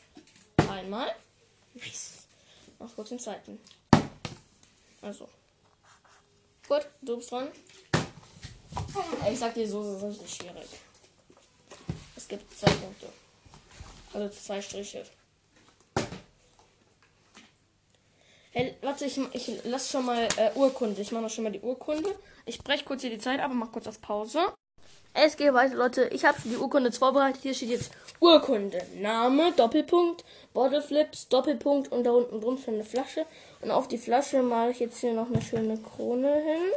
Einmal. 0.69 1.15
Nice. 1.73 2.27
Mach 2.77 2.93
kurz 2.93 3.09
den 3.09 3.17
zweiten. 3.17 3.59
Also. 5.01 5.27
Gut, 6.67 6.85
du 7.01 7.17
bist 7.17 7.31
dran. 7.31 7.47
Ich 9.31 9.39
sag 9.39 9.55
dir 9.55 9.67
so, 9.67 9.97
so 9.97 10.09
ist 10.09 10.21
es 10.21 10.35
schwierig. 10.35 10.69
Es 12.15 12.27
gibt 12.27 12.55
zwei 12.55 12.71
Punkte. 12.71 13.07
Also 14.13 14.29
zwei 14.29 14.61
Striche. 14.61 15.03
Hey, 18.59 18.75
warte, 18.81 19.05
ich, 19.05 19.17
ich 19.31 19.61
lass 19.63 19.89
schon 19.89 20.05
mal 20.05 20.27
äh, 20.35 20.51
Urkunde. 20.53 21.01
Ich 21.01 21.13
mache 21.13 21.23
noch 21.23 21.29
schon 21.29 21.45
mal 21.45 21.49
die 21.49 21.61
Urkunde. 21.61 22.13
Ich 22.45 22.61
breche 22.61 22.83
kurz 22.83 22.99
hier 22.99 23.09
die 23.09 23.17
Zeit 23.17 23.39
ab 23.39 23.51
und 23.51 23.57
mach 23.57 23.71
kurz 23.71 23.87
auf 23.87 24.01
Pause. 24.01 24.51
Es 25.13 25.37
geht 25.37 25.53
weiter, 25.53 25.75
Leute. 25.75 26.09
Ich 26.09 26.25
habe 26.25 26.37
die 26.43 26.57
Urkunde 26.57 26.89
jetzt 26.89 26.97
vorbereitet. 26.97 27.41
Hier 27.41 27.53
steht 27.53 27.69
jetzt 27.69 27.91
Urkunde. 28.19 28.85
Name, 28.95 29.53
Doppelpunkt, 29.53 30.25
Bottleflips, 30.53 31.29
Doppelpunkt 31.29 31.89
und 31.93 32.03
da 32.03 32.11
unten 32.11 32.41
drunter 32.41 32.73
eine 32.73 32.83
Flasche. 32.83 33.25
Und 33.61 33.71
auf 33.71 33.87
die 33.87 33.97
Flasche 33.97 34.43
mache 34.43 34.71
ich 34.71 34.81
jetzt 34.81 34.99
hier 34.99 35.13
noch 35.13 35.27
eine 35.27 35.41
schöne 35.41 35.77
Krone 35.77 36.35
hin. 36.41 36.73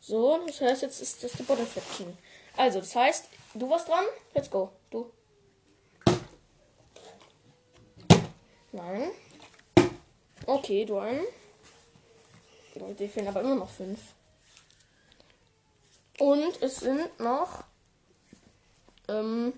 So, 0.00 0.38
das 0.46 0.60
heißt, 0.60 0.82
jetzt 0.82 1.00
ist 1.00 1.24
das 1.24 1.32
der 1.32 1.44
Bottleflip 1.44 1.84
King. 1.96 2.18
Also, 2.58 2.80
das 2.80 2.94
heißt, 2.94 3.24
du 3.54 3.70
warst 3.70 3.88
dran. 3.88 4.04
Let's 4.34 4.50
go. 4.50 4.68
Du. 4.90 5.10
Nein. 8.72 9.12
Okay, 10.46 10.84
du 10.84 10.98
einen. 10.98 11.26
Leute, 12.76 13.08
fehlen 13.08 13.28
aber 13.28 13.40
immer 13.40 13.56
noch 13.56 13.68
fünf. 13.68 14.00
Und 16.18 16.62
es 16.62 16.76
sind 16.76 17.18
noch 17.18 17.64
ähm, 19.08 19.52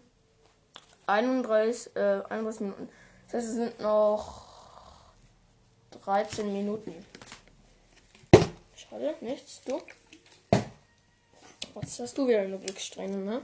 31, 1.07 1.95
äh, 1.95 2.23
31 2.29 2.61
Minuten. 2.61 2.89
Das 3.27 3.35
heißt, 3.35 3.49
es 3.49 3.55
sind 3.55 3.81
noch 3.81 4.47
13 6.05 6.53
Minuten. 6.53 6.95
Schade, 8.75 9.15
nichts. 9.21 9.61
Du? 9.67 9.83
Jetzt 11.75 12.01
hast 12.01 12.17
du 12.17 12.27
wieder 12.27 12.41
eine 12.41 12.59
Glückssträhne, 12.59 13.19
ne? 13.19 13.43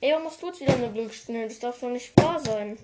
Ey, 0.00 0.12
warum 0.12 0.26
hast 0.26 0.40
du 0.40 0.46
jetzt 0.46 0.60
wieder 0.60 0.74
eine 0.74 0.92
Glückssträhne? 0.92 1.48
Das 1.48 1.58
darf 1.58 1.80
doch 1.80 1.88
nicht 1.88 2.16
wahr 2.20 2.38
sein. 2.38 2.78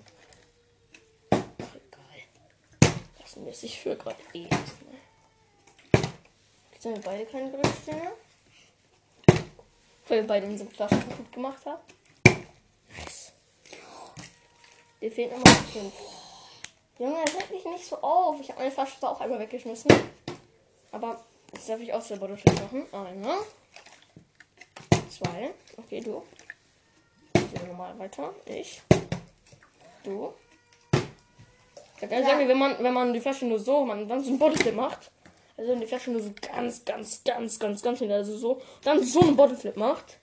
Ach, 1.31 3.20
wir 3.37 3.51
es. 3.51 3.63
Ich 3.63 3.79
führe 3.79 3.97
gerade 3.97 4.17
eh 4.33 4.41
mehr. 4.41 4.49
Jetzt 6.73 6.85
haben 6.85 6.95
wir 6.95 7.01
beide 7.01 7.25
keine 7.25 7.51
Glückssträne. 7.51 8.11
Weil 10.07 10.21
wir 10.21 10.27
beide 10.27 10.47
unsere 10.47 10.69
Flaschen 10.69 10.99
kaputt 10.99 11.31
gemacht 11.31 11.65
haben. 11.65 11.81
Nice. 12.25 13.31
Dir 14.99 15.11
fehlen 15.11 15.31
immer 15.31 15.45
noch 15.45 15.65
fünf. 15.65 15.93
Junge, 16.99 17.19
reg 17.19 17.51
mich 17.51 17.65
nicht 17.65 17.85
so 17.85 17.97
auf. 18.01 18.39
Ich 18.39 18.49
habe 18.49 18.59
meine 18.59 18.71
Flasche 18.71 18.99
zwar 18.99 19.11
auch 19.11 19.21
einmal 19.21 19.39
weggeschmissen. 19.39 19.91
Aber 20.91 21.23
jetzt 21.53 21.69
darf 21.69 21.79
ich 21.79 21.93
auch 21.93 22.01
selber 22.01 22.27
machen. 22.27 22.85
Einer. 22.93 23.37
Zwei. 25.09 25.53
Okay, 25.77 26.01
du. 26.01 26.23
Gehen 27.33 27.53
wir 27.53 27.67
nochmal 27.67 27.97
weiter. 27.97 28.33
Ich. 28.45 28.81
Du. 30.03 30.33
Ich 32.01 32.09
kann 32.09 32.23
sagen, 32.23 32.47
wenn 32.47 32.57
man, 32.57 32.75
wenn 32.79 32.93
man 32.93 33.13
die 33.13 33.21
Flasche 33.21 33.45
nur 33.45 33.59
so, 33.59 33.85
man 33.85 34.07
dann 34.07 34.23
so 34.23 34.29
einen 34.29 34.39
Bottleflip 34.39 34.75
macht, 34.75 35.11
also 35.55 35.71
wenn 35.71 35.81
die 35.81 35.87
Flasche 35.87 36.11
nur 36.11 36.21
so 36.21 36.31
ganz, 36.41 36.83
ganz, 36.83 37.23
ganz, 37.23 37.59
ganz, 37.59 37.81
ganz 37.81 37.99
hinter, 37.99 38.15
also 38.15 38.35
so, 38.35 38.61
dann 38.83 39.03
so 39.03 39.21
einen 39.21 39.35
Bottleflip 39.35 39.77
macht, 39.77 40.17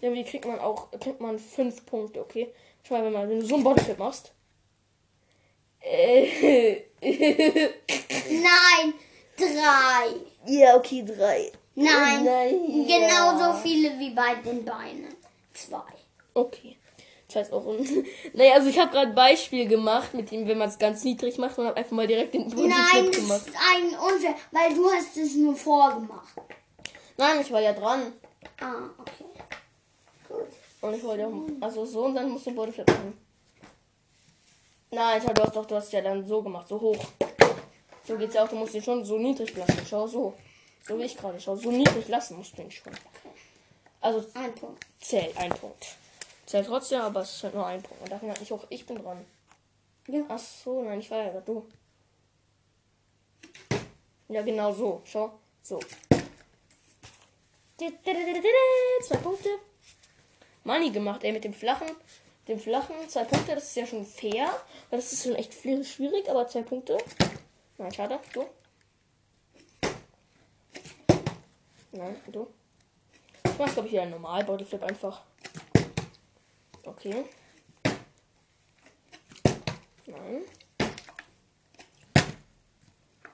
dann 0.00 0.12
kriegt 0.24 0.44
man 0.44 0.58
auch, 0.58 0.90
kriegt 0.98 1.20
man 1.20 1.38
fünf 1.38 1.86
Punkte, 1.86 2.20
okay? 2.20 2.52
Schau 2.82 2.94
mal, 2.96 3.04
wenn 3.04 3.12
man, 3.12 3.28
wenn 3.28 3.40
du 3.40 3.46
so 3.46 3.54
einen 3.54 3.64
Bottleflip 3.64 3.98
machst, 3.98 4.32
Nein, 5.80 6.84
drei. 9.36 10.16
ja, 10.46 10.76
okay, 10.76 11.04
drei. 11.04 11.52
Nein, 11.76 12.24
Nein, 12.24 12.86
genauso 12.86 13.44
ja. 13.44 13.54
viele 13.54 13.98
wie 13.98 14.10
bei 14.10 14.34
den 14.44 14.64
Beinen. 14.64 15.14
Zwei. 15.54 15.82
Okay. 16.34 16.77
Das 17.28 17.36
heißt 17.36 17.52
auch. 17.52 17.64
naja, 18.32 18.54
also 18.54 18.68
ich 18.68 18.78
habe 18.78 18.90
gerade 18.90 19.08
ein 19.08 19.14
Beispiel 19.14 19.68
gemacht, 19.68 20.14
mit 20.14 20.30
dem, 20.30 20.48
wenn 20.48 20.58
man 20.58 20.68
es 20.68 20.78
ganz 20.78 21.04
niedrig 21.04 21.38
macht 21.38 21.58
und 21.58 21.66
habe 21.66 21.76
einfach 21.76 21.92
mal 21.92 22.06
direkt 22.06 22.34
den 22.34 22.48
Nein, 22.48 22.56
Bottleflip 22.56 23.12
das 23.12 23.16
gemacht. 23.16 23.46
ist 23.46 23.56
ein 23.74 23.84
Unfair, 23.98 24.34
weil 24.50 24.74
du 24.74 24.90
hast 24.90 25.16
es 25.16 25.34
nur 25.36 25.54
vorgemacht. 25.54 26.34
Nein, 27.18 27.40
ich 27.42 27.52
war 27.52 27.60
ja 27.60 27.72
dran. 27.74 28.12
Ah, 28.60 28.74
okay. 28.98 29.24
Gut. 30.28 30.46
Und 30.80 30.94
ich 30.94 31.02
wollte 31.02 31.26
auch, 31.26 31.32
also 31.60 31.84
so 31.84 32.04
und 32.06 32.14
dann 32.14 32.30
musst 32.30 32.46
du 32.46 32.50
den 32.50 32.56
Bottleflip 32.56 32.88
machen. 32.88 33.18
Nein, 34.90 35.20
schau, 35.22 35.32
du 35.34 35.42
hast 35.42 35.54
doch, 35.54 35.66
du 35.66 35.74
hast 35.74 35.92
ja 35.92 36.00
dann 36.00 36.26
so 36.26 36.42
gemacht, 36.42 36.66
so 36.68 36.80
hoch. 36.80 36.96
So 38.06 38.16
geht's 38.16 38.34
ja 38.34 38.44
auch, 38.44 38.48
du 38.48 38.56
musst 38.56 38.74
ihn 38.74 38.82
schon 38.82 39.04
so 39.04 39.18
niedrig 39.18 39.54
lassen. 39.54 39.80
Schau, 39.86 40.06
so. 40.06 40.32
So 40.86 40.98
wie 40.98 41.02
ich 41.02 41.14
gerade. 41.16 41.38
Schau, 41.38 41.56
so 41.56 41.70
niedrig 41.70 42.08
lassen 42.08 42.38
musst 42.38 42.56
du 42.56 42.62
ihn 42.62 42.70
schon. 42.70 42.92
Also 44.00 44.24
Ein 44.32 44.54
Punkt. 44.54 44.86
zählt 45.00 45.36
ein 45.36 45.50
Punkt. 45.50 45.86
Zählt 46.48 46.66
trotzdem, 46.66 47.02
aber 47.02 47.20
es 47.20 47.34
ist 47.34 47.44
halt 47.44 47.54
nur 47.54 47.66
ein 47.66 47.82
Punkt. 47.82 48.02
Und 48.02 48.10
dafür 48.10 48.30
halt 48.30 48.40
nicht 48.40 48.50
hoch. 48.50 48.64
Ich 48.70 48.86
bin 48.86 48.96
dran. 48.96 49.22
Ja. 50.06 50.22
Ach 50.28 50.38
so, 50.38 50.82
nein, 50.82 50.98
ich 50.98 51.10
war 51.10 51.18
ja 51.22 51.40
du. 51.42 51.68
Ja, 54.28 54.40
genau 54.40 54.72
so. 54.72 55.02
Schau. 55.04 55.38
So. 55.62 55.78
Zwei 57.76 59.16
Punkte. 59.22 59.50
Money 60.64 60.88
gemacht, 60.90 61.22
ey, 61.22 61.32
mit 61.32 61.44
dem 61.44 61.52
flachen. 61.52 61.88
Dem 62.48 62.58
flachen 62.58 62.96
zwei 63.08 63.24
Punkte, 63.24 63.54
das 63.54 63.64
ist 63.64 63.76
ja 63.76 63.86
schon 63.86 64.06
fair. 64.06 64.48
Weil 64.88 65.00
das 65.00 65.12
ist 65.12 65.24
schon 65.24 65.34
echt 65.34 65.52
viel 65.52 65.84
schwierig, 65.84 66.30
aber 66.30 66.48
zwei 66.48 66.62
Punkte. 66.62 66.96
Nein, 67.76 67.92
schade. 67.92 68.18
Du. 68.32 68.46
Nein, 71.92 72.16
du. 72.32 72.46
Ich 73.44 73.58
mach, 73.58 73.70
glaube 73.70 73.88
ich, 73.88 73.92
wieder 73.92 74.06
normal 74.06 74.44
Bodyflip 74.44 74.82
einfach. 74.82 75.22
Okay. 76.88 77.24
Nein. 80.06 80.42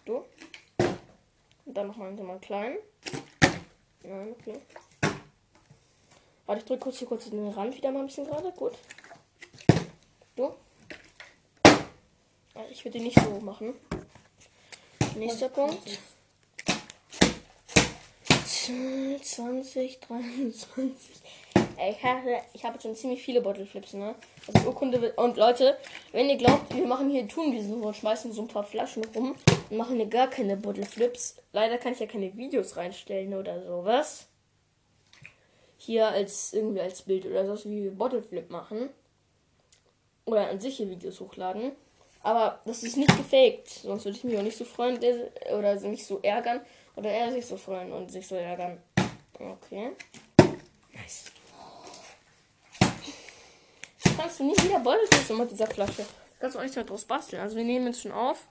Du. 0.05 0.25
Und 1.65 1.75
dann 1.75 1.87
nochmal 1.87 2.13
mal 2.15 2.41
klein. 2.41 2.79
Nein, 4.03 4.35
okay. 4.39 4.61
Warte, 6.47 6.61
ich 6.61 6.67
drücke 6.67 6.81
kurz 6.81 6.99
hier 6.99 7.07
kurz 7.09 7.31
den 7.31 7.47
Rand 7.49 7.77
wieder 7.77 7.93
mal 7.93 8.01
ein 8.01 8.07
bisschen 8.07 8.27
gerade. 8.27 8.51
Gut. 8.53 8.77
Du. 10.35 10.55
Also 12.55 12.71
ich 12.71 12.85
würde 12.85 12.99
den 12.99 13.05
nicht 13.05 13.21
so 13.21 13.41
machen. 13.41 13.75
Nächster 15.15 15.49
Punkt. 15.49 16.01
20, 19.23 20.01
23. 20.01 21.23
Ey, 21.77 21.97
Ich 22.53 22.65
habe, 22.65 22.81
schon 22.81 22.95
ziemlich 22.95 23.23
viele 23.23 23.41
Bottleflips, 23.41 23.95
ne? 23.95 24.15
Also 24.47 24.69
Urkunde 24.69 25.01
wird. 25.01 25.19
Und 25.19 25.37
Leute, 25.37 25.77
wenn 26.13 26.29
ihr 26.29 26.37
glaubt, 26.37 26.75
wir 26.75 26.87
machen 26.87 27.11
hier 27.11 27.27
tun 27.27 27.51
diesen 27.51 27.81
so 27.81 27.89
und 27.89 27.97
schmeißen 27.97 28.33
so 28.33 28.43
ein 28.43 28.49
paar 28.49 28.65
Flaschen 28.65 29.05
rum 29.15 29.35
und 29.71 29.77
machen 29.77 29.97
hier 29.97 30.07
gar 30.07 30.29
keine 30.29 30.57
Bottleflips. 30.57 31.37
Leider 31.53 31.79
kann 31.79 31.93
ich 31.93 31.99
ja 31.99 32.07
keine 32.07 32.37
Videos 32.37 32.77
reinstellen 32.77 33.35
oder 33.35 33.65
sowas. 33.67 34.29
Hier 35.77 36.09
als 36.09 36.53
irgendwie 36.53 36.81
als 36.81 37.03
Bild 37.03 37.27
oder 37.27 37.45
so, 37.45 37.69
wie 37.69 37.85
wir 37.85 37.91
Bottleflip 37.91 38.51
machen. 38.51 38.91
Oder 40.27 40.49
an 40.49 40.61
sich 40.61 40.77
hier 40.77 40.89
Videos 40.89 41.21
hochladen. 41.21 41.73
Aber 42.23 42.61
das 42.65 42.83
ist 42.85 42.97
nicht 42.97 43.15
gefaked. 43.17 43.69
Sonst 43.69 44.05
würde 44.05 44.17
ich 44.17 44.25
mich 44.25 44.39
auch 44.39 44.43
nicht 44.43 44.57
so 44.57 44.65
freuen 44.65 45.01
der- 45.01 45.31
oder 45.57 45.75
nicht 45.81 46.07
so 46.07 46.21
ärgern. 46.23 46.61
Oder 46.97 47.11
er 47.11 47.33
sich 47.33 47.45
so 47.45 47.57
freuen 47.57 47.93
und 47.93 48.11
sich 48.11 48.27
so 48.27 48.37
ärgern. 48.37 48.81
Okay. 49.39 49.91
Nice. 50.95 51.25
Kannst 54.25 54.41
du 54.41 54.45
nicht 54.45 54.65
wieder 54.65 54.79
Beutelflüsse 54.79 55.35
mit 55.35 55.51
dieser 55.51 55.67
Flasche? 55.67 56.07
Kannst 56.41 56.55
du 56.55 56.59
auch 56.59 56.63
nichts 56.63 56.77
mehr 56.77 56.87
draus 56.87 57.05
basteln. 57.05 57.43
Also 57.43 57.57
wir 57.57 57.65
nehmen 57.65 57.89
jetzt 57.89 58.01
schon 58.01 58.13
auf. 58.13 58.49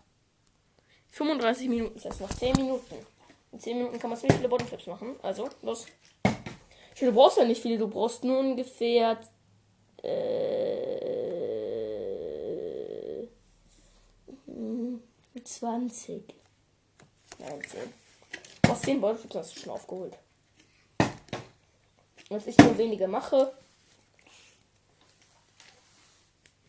35 1.13 1.67
Minuten, 1.67 1.95
das 1.95 2.05
heißt 2.05 2.21
noch 2.21 2.31
10 2.31 2.55
Minuten. 2.57 2.95
In 3.51 3.59
10 3.59 3.77
Minuten 3.79 3.97
kann 3.97 4.11
man 4.11 4.19
ziemlich 4.19 4.37
viele 4.37 4.49
Bodyflips 4.49 4.85
machen. 4.85 5.15
Also, 5.23 5.49
los. 5.63 5.87
Du 6.99 7.11
brauchst 7.11 7.39
ja 7.39 7.45
nicht 7.45 7.59
viele, 7.59 7.79
du 7.79 7.87
brauchst 7.87 8.23
nur 8.23 8.37
ungefähr 8.37 9.17
äh, 10.03 10.13
hm, 14.45 15.01
20. 15.43 16.35
19. 17.39 17.79
Du 17.81 17.87
brauchst 18.61 18.85
10 18.85 19.01
Bodyflips, 19.01 19.35
hast 19.35 19.55
du 19.55 19.59
schon 19.61 19.73
aufgeholt. 19.73 20.19
Als 22.29 22.45
ich 22.45 22.59
nur 22.59 22.77
wenige 22.77 23.07
mache. 23.07 23.51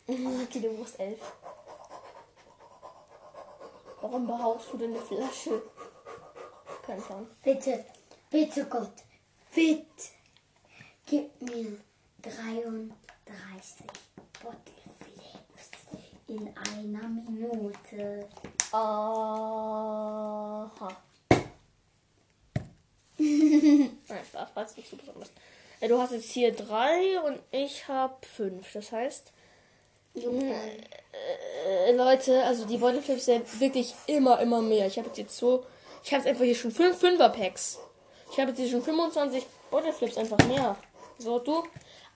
Okay, 0.07 0.59
du 0.61 0.69
brauchst 0.77 0.99
11. 0.99 1.19
Warum 4.01 4.27
behauptest 4.27 4.73
du 4.73 4.77
denn 4.77 4.91
eine 4.91 5.01
Flasche? 5.01 5.63
Kein 6.85 7.01
Plan. 7.01 7.25
Bitte, 7.41 7.83
bitte 8.29 8.65
Gott, 8.65 8.93
bitte, 9.55 9.87
gib 11.07 11.41
mir 11.41 11.79
33 12.21 13.87
Bottleflips 14.43 15.71
in 16.27 16.55
einer 16.55 17.07
Minute. 17.07 18.29
Aha. 18.73 20.71
Nein, 23.17 23.97
Spaß, 24.07 24.55
war 24.55 24.63
jetzt 24.63 24.77
nicht 24.77 24.91
so 24.91 24.97
besonders. 24.97 25.31
Du 25.81 25.99
hast 25.99 26.11
jetzt 26.11 26.29
hier 26.29 26.53
drei 26.53 27.19
und 27.21 27.39
ich 27.49 27.87
habe 27.87 28.23
fünf. 28.23 28.71
Das 28.73 28.91
heißt, 28.91 29.31
äh, 30.15 31.91
Leute, 31.91 32.43
also 32.43 32.65
die 32.65 32.77
Bodyflips 32.77 33.25
sind 33.25 33.59
wirklich 33.59 33.93
immer, 34.07 34.39
immer 34.39 34.61
mehr. 34.61 34.87
Ich 34.87 34.97
habe 34.97 35.09
jetzt, 35.13 35.37
so, 35.37 35.65
ich 36.03 36.11
habe 36.11 36.21
jetzt 36.21 36.29
einfach 36.29 36.45
hier 36.45 36.55
schon 36.55 36.71
fünf 36.71 36.97
Fünfer-Packs. 36.99 37.79
Ich 38.31 38.39
habe 38.39 38.49
jetzt 38.51 38.59
hier 38.59 38.69
schon 38.69 38.81
25 38.81 39.45
Bodyflips 39.71 40.17
einfach 40.17 40.37
mehr. 40.47 40.75
So, 41.17 41.39
du. 41.39 41.63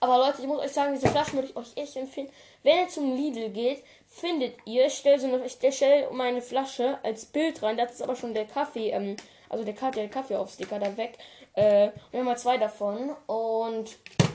Aber 0.00 0.18
Leute, 0.18 0.40
ich 0.40 0.46
muss 0.46 0.60
euch 0.60 0.72
sagen, 0.72 0.94
diese 0.94 1.08
Flaschen 1.08 1.34
würde 1.34 1.48
ich 1.48 1.56
euch 1.56 1.76
echt 1.76 1.96
empfehlen. 1.96 2.30
Wenn 2.62 2.78
ihr 2.78 2.88
zum 2.88 3.14
Lidl 3.16 3.50
geht, 3.50 3.82
findet 4.08 4.54
ihr, 4.64 4.86
ich 4.86 4.94
stelle 4.94 5.20
so 5.20 5.26
eine, 5.26 5.44
ich 5.44 5.58
stelle 5.74 6.10
meine 6.10 6.40
Flasche 6.40 6.98
als 7.02 7.26
Bild 7.26 7.62
rein. 7.62 7.76
Das 7.76 7.92
ist 7.92 8.02
aber 8.02 8.16
schon 8.16 8.32
der 8.32 8.46
Kaffee, 8.46 8.90
ähm, 8.90 9.16
also 9.48 9.64
der, 9.64 9.74
der 9.90 10.08
Kaffeeaufsticker 10.08 10.78
da 10.78 10.96
weg. 10.96 11.18
Äh, 11.54 11.90
wir 12.10 12.20
haben 12.20 12.26
mal 12.26 12.38
zwei 12.38 12.56
davon. 12.56 13.14
Und 13.26 13.90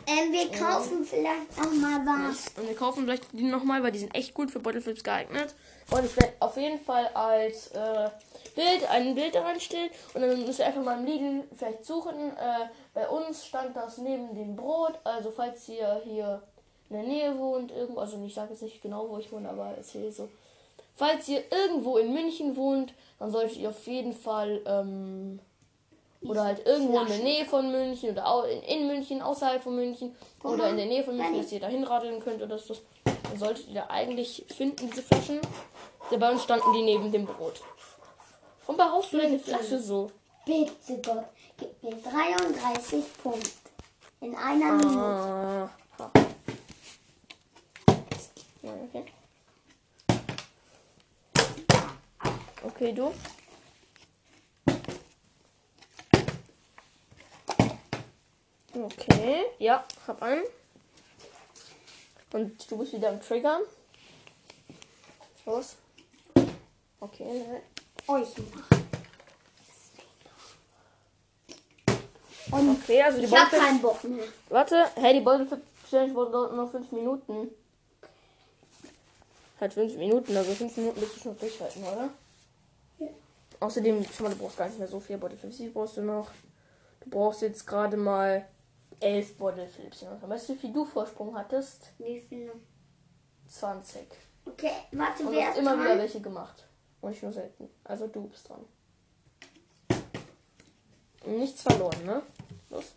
Ähm, 0.07 0.31
wir 0.31 0.51
kaufen 0.51 1.03
vielleicht 1.03 1.59
auch 1.59 1.71
mal 1.71 2.05
was. 2.05 2.51
und 2.57 2.67
wir 2.67 2.75
kaufen 2.75 3.05
vielleicht 3.05 3.31
die 3.31 3.43
nochmal, 3.43 3.81
weil 3.83 3.91
die 3.91 3.99
sind 3.99 4.13
echt 4.13 4.33
gut 4.33 4.51
für 4.51 4.59
Bottleflips 4.59 5.03
geeignet. 5.03 5.55
Und 5.91 6.05
ich 6.05 6.15
werde 6.15 6.33
auf 6.39 6.57
jeden 6.57 6.79
Fall 6.79 7.07
als 7.13 7.67
äh, 7.71 8.09
Bild 8.55 8.89
ein 8.89 9.15
Bild 9.15 9.35
da 9.35 9.41
reinstellen. 9.41 9.89
Und 10.13 10.21
dann 10.21 10.45
müsst 10.45 10.59
ihr 10.59 10.65
einfach 10.65 10.83
mal 10.83 10.99
im 10.99 11.05
Lidl 11.05 11.43
vielleicht 11.55 11.85
suchen. 11.85 12.31
Äh, 12.37 12.67
bei 12.93 13.07
uns 13.07 13.45
stand 13.45 13.75
das 13.75 13.97
neben 13.97 14.35
dem 14.35 14.55
Brot. 14.55 14.93
Also 15.03 15.31
falls 15.31 15.67
ihr 15.69 16.01
hier 16.03 16.41
in 16.89 16.95
der 16.97 17.05
Nähe 17.05 17.37
wohnt, 17.37 17.71
irgendwo, 17.71 17.99
also 17.99 18.23
ich 18.23 18.33
sage 18.33 18.51
jetzt 18.51 18.61
nicht 18.61 18.81
genau, 18.81 19.09
wo 19.09 19.17
ich 19.17 19.31
wohne, 19.31 19.49
aber 19.49 19.73
erzähle 19.75 20.11
so. 20.11 20.29
Falls 20.95 21.27
ihr 21.27 21.43
irgendwo 21.51 21.97
in 21.97 22.13
München 22.13 22.55
wohnt, 22.55 22.93
dann 23.19 23.31
solltet 23.31 23.57
ihr 23.57 23.69
auf 23.69 23.87
jeden 23.87 24.13
Fall 24.13 24.61
ähm, 24.65 25.39
oder 26.27 26.43
halt 26.43 26.65
irgendwo 26.65 26.99
in 26.99 27.07
der 27.07 27.19
Nähe 27.19 27.45
von 27.45 27.71
München 27.71 28.11
oder 28.11 28.47
in, 28.49 28.61
in 28.61 28.87
München, 28.87 29.21
außerhalb 29.21 29.61
von 29.63 29.75
München 29.75 30.15
oder 30.43 30.69
in 30.69 30.77
der 30.77 30.85
Nähe 30.85 31.03
von 31.03 31.15
München, 31.15 31.37
dass 31.37 31.51
ihr 31.51 31.59
da 31.59 31.67
hinradeln 31.67 32.21
könnt 32.21 32.41
oder 32.41 32.57
so. 32.57 32.75
Dann 33.03 33.37
solltet 33.37 33.67
ihr 33.67 33.75
da 33.75 33.87
eigentlich 33.89 34.45
finden, 34.55 34.89
diese 34.89 35.01
Flaschen. 35.01 35.39
Ja, 36.11 36.17
bei 36.17 36.31
uns 36.31 36.43
standen 36.43 36.73
die 36.73 36.83
neben 36.83 37.11
dem 37.11 37.25
Brot. 37.25 37.61
Warum 38.65 38.77
behauptest 38.77 39.13
du 39.13 39.17
deine 39.17 39.39
Flasche 39.39 39.79
so? 39.79 40.11
Bitte 40.45 41.01
Gott, 41.03 41.25
gib 41.57 41.83
mir 41.83 41.95
33 41.95 43.03
Punkte 43.21 43.49
in 44.21 44.35
einer 44.35 44.73
Minute. 44.73 44.99
Ah. 44.99 45.69
Ja, 48.61 48.71
okay. 48.89 49.05
Okay, 52.63 52.93
du. 52.93 53.11
Okay, 58.85 59.45
ja, 59.57 59.83
hab 60.05 60.21
einen. 60.21 60.43
Und 62.33 62.69
du 62.69 62.77
bist 62.77 62.93
wieder 62.93 63.09
am 63.09 63.19
Triggern. 63.19 63.61
Los. 65.47 65.75
Okay, 66.99 67.23
ne. 67.23 67.61
Euch 68.07 68.29
machen. 68.37 68.85
Und 72.51 72.77
Okay, 72.83 73.01
also 73.01 73.17
die 73.17 73.25
ich 73.25 73.35
hab 73.35 73.49
keinen 73.49 73.81
Bock 73.81 74.03
mehr. 74.03 74.25
Warte, 74.49 74.85
hey, 74.95 75.15
die 75.15 75.21
Ballflip-Challenge 75.21 76.13
wurde 76.13 76.31
dort 76.31 76.55
noch 76.55 76.69
5 76.69 76.91
Minuten. 76.91 77.49
Halt 79.59 79.73
5 79.73 79.95
Minuten, 79.97 80.37
also 80.37 80.51
5 80.53 80.77
Minuten 80.77 80.99
bist 80.99 81.15
du 81.15 81.19
schon 81.21 81.39
durchhalten, 81.39 81.83
oder? 81.83 82.09
Ja. 82.99 83.07
Außerdem, 83.61 84.05
schau 84.15 84.25
mal, 84.25 84.29
du 84.29 84.35
brauchst 84.35 84.57
gar 84.57 84.67
nicht 84.67 84.77
mehr 84.77 84.87
so 84.87 84.99
viel. 84.99 85.19
Wie 85.19 85.51
viel 85.51 85.71
brauchst 85.71 85.97
du 85.97 86.03
noch? 86.03 86.29
Du 86.99 87.09
brauchst 87.09 87.41
jetzt 87.41 87.65
gerade 87.65 87.97
mal 87.97 88.47
11 88.99 89.37
Bodyflips. 89.37 90.05
Weißt 90.21 90.49
du, 90.49 90.53
wie 90.53 90.57
viel 90.57 90.73
du 90.73 90.85
Vorsprung 90.85 91.35
hattest? 91.37 91.91
Wie 91.97 92.19
viele? 92.19 92.53
20. 93.47 94.07
Okay, 94.45 94.71
warte, 94.91 95.23
Und 95.23 95.31
du 95.31 95.35
wer 95.37 95.47
hast 95.47 95.53
ist 95.55 95.59
immer 95.59 95.75
wieder 95.75 95.89
dran? 95.89 95.97
welche 95.99 96.21
gemacht. 96.21 96.67
Und 97.01 97.11
nicht 97.11 97.23
nur 97.23 97.31
selten. 97.31 97.69
Also 97.83 98.07
du 98.07 98.27
bist 98.27 98.49
dran. 98.49 98.65
Nichts 101.25 101.61
verloren, 101.63 102.05
ne? 102.05 102.21
Los. 102.69 102.93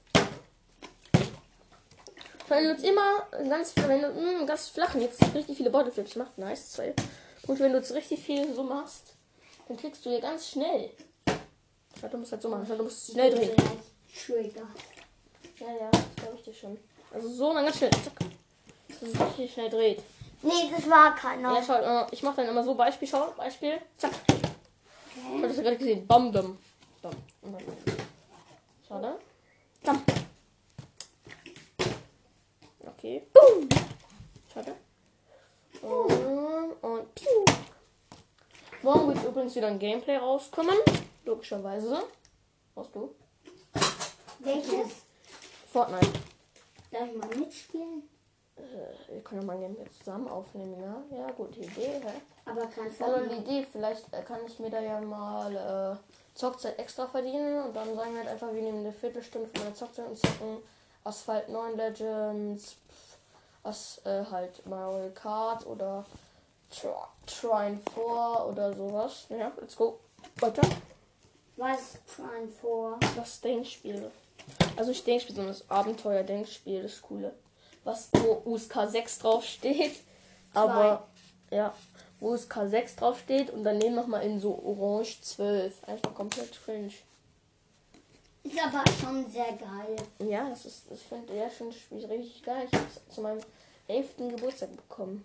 Wenn 2.49 2.65
du 2.65 2.71
jetzt 2.71 2.85
immer 2.85 3.27
ganz, 3.49 3.75
wenn 3.77 4.01
du 4.03 4.09
mm, 4.09 4.47
ganz 4.47 4.69
flachen 4.69 5.03
jetzt 5.03 5.23
richtig 5.35 5.57
viele 5.57 5.71
Bodyflips 5.71 6.17
machst, 6.17 6.39
nice, 6.39 6.71
zwei. 6.73 6.95
Und 7.47 7.61
wenn 7.61 7.73
du 7.73 7.79
jetzt 7.79 7.93
richtig 7.93 8.21
viel 8.23 8.55
so 8.55 8.63
machst, 8.63 9.15
dann 9.69 9.77
kriegst 9.77 10.05
du 10.05 10.11
hier 10.11 10.21
ganz 10.21 10.49
schnell. 10.49 10.91
Ja, 12.03 12.09
du 12.09 12.19
musst 12.19 12.33
halt 12.33 12.43
so 12.43 12.49
machen, 12.49 12.67
du 12.67 12.83
musst 12.83 13.11
schnell 13.13 13.35
drehen. 13.35 13.57
Trigger. 14.15 14.67
Ja, 15.61 15.67
ja, 15.67 15.91
das 15.91 16.03
glaube 16.17 16.37
ich 16.37 16.43
dir 16.45 16.55
schon. 16.55 16.79
Also 17.13 17.29
so, 17.29 17.53
dann 17.53 17.65
ganz 17.65 17.79
schnell. 17.79 17.91
Zack. 17.91 18.13
Dass 18.89 19.03
es 19.03 19.21
richtig 19.21 19.53
schnell 19.53 19.71
dreht. 19.71 20.03
Nee, 20.43 20.71
das 20.75 20.89
war 20.89 21.15
keiner. 21.15 21.55
Ja, 21.55 21.63
schau, 21.63 21.75
äh, 21.75 22.07
ich 22.13 22.23
mache 22.23 22.37
dann 22.37 22.49
immer 22.49 22.63
so 22.63 22.75
Beispiel, 22.75 23.09
schau, 23.09 23.33
Beispiel. 23.37 23.81
Zack. 23.97 24.13
Ich 24.29 25.25
habe 25.25 25.49
das 25.49 25.57
gerade 25.57 25.77
gesehen. 25.77 26.07
Bam, 26.07 26.31
bam. 26.31 26.59
Bam. 27.03 27.13
Dann. 27.43 27.57
Schade. 28.87 29.19
Bam. 29.83 30.03
Okay. 32.87 33.27
Boom. 33.33 33.69
Schade. 34.53 34.75
Und, 35.83 36.73
und 36.83 37.15
piu. 37.15 37.45
Morgen 38.83 39.09
wird 39.09 39.25
übrigens 39.25 39.55
wieder 39.57 39.67
ein 39.69 39.79
Gameplay 39.79 40.17
rauskommen. 40.17 40.77
Logischerweise. 41.25 42.05
Brauchst 42.75 42.95
du? 42.95 43.15
Welches? 44.39 44.78
Fortnite. 45.79 46.18
Darf 46.91 47.07
ich 47.09 47.16
mal 47.16 47.37
mitspielen? 47.37 48.03
Äh, 48.57 49.12
wir 49.14 49.20
können 49.22 49.47
mal 49.47 49.57
ein 49.57 49.76
zusammen 49.97 50.26
aufnehmen, 50.26 50.74
ja? 50.83 51.16
Ja, 51.16 51.31
gute 51.31 51.61
Idee, 51.61 52.01
hä? 52.03 52.12
Aber 52.45 52.66
kannst 52.66 53.01
du 53.01 53.05
Also 53.05 53.16
auch 53.24 53.29
die 53.29 53.37
Idee, 53.37 53.64
vielleicht 53.70 54.12
äh, 54.12 54.22
kann 54.22 54.41
ich 54.45 54.59
mir 54.59 54.70
da 54.70 54.81
ja 54.81 55.01
mal 55.01 55.55
äh, 56.03 56.37
Zockzeit 56.37 56.76
extra 56.81 57.07
verdienen 57.07 57.62
und 57.62 57.76
dann 57.76 57.95
sagen 57.95 58.11
wir 58.12 58.18
halt 58.20 58.29
einfach, 58.29 58.53
wir 58.53 58.61
nehmen 58.61 58.81
eine 58.81 58.93
Viertelstunde 58.93 59.47
von 59.49 59.62
meiner 59.62 59.74
Zockzeit 59.76 60.09
und 60.09 60.18
zocken 60.18 60.59
Asphalt 61.05 61.49
9 61.49 61.76
Legends, 61.76 62.72
pff, 62.72 63.18
As, 63.62 64.01
äh, 64.05 64.24
halt 64.29 64.66
Mario 64.66 65.12
Kart 65.14 65.64
oder 65.64 66.05
Tr- 66.72 67.07
Trine 67.24 67.79
4 67.95 68.47
oder 68.51 68.72
sowas. 68.74 69.26
Ja, 69.29 69.53
let's 69.61 69.76
go. 69.76 70.01
Weiter. 70.41 70.62
was 71.57 71.99
Prime 72.16 72.49
vor? 72.49 72.99
Das 73.14 73.41
Denkspiel. 73.41 74.11
Also 74.77 74.91
nicht 74.91 75.07
Denkspiel, 75.07 75.35
sondern 75.35 75.55
das 75.55 75.69
Abenteuer-Denkspiel, 75.71 76.83
das 76.83 77.03
Coole. 77.03 77.35
Was 77.85 78.11
wo 78.13 78.43
USK 78.45 78.89
6 78.89 79.19
draufsteht. 79.19 80.01
Aber 80.55 81.09
ja, 81.51 81.75
wo 82.21 82.31
USK 82.31 82.61
6 82.67 82.97
draufsteht 82.97 83.51
und 83.51 83.65
daneben 83.65 83.95
nochmal 83.95 84.23
in 84.25 84.41
so 84.41 84.61
Orange 84.65 85.21
12. 85.23 85.85
Einfach 85.85 86.15
komplett 86.15 86.53
cringe. 86.65 86.93
Ist 88.45 88.59
aber 88.65 88.85
schon 89.01 89.31
sehr 89.31 89.53
geil. 89.53 89.97
Ja, 90.21 90.49
das 90.49 90.65
ist, 90.65 90.91
ich 90.93 91.01
finde, 91.01 91.37
ja, 91.37 91.51
schon 91.51 91.73
Spiel 91.73 92.05
richtig 92.07 92.43
geil. 92.43 92.67
Ich 92.71 92.79
habe 92.79 92.87
es 92.89 93.15
zu 93.15 93.21
meinem 93.21 93.41
11. 93.89 94.17
Geburtstag 94.17 94.75
bekommen. 94.77 95.25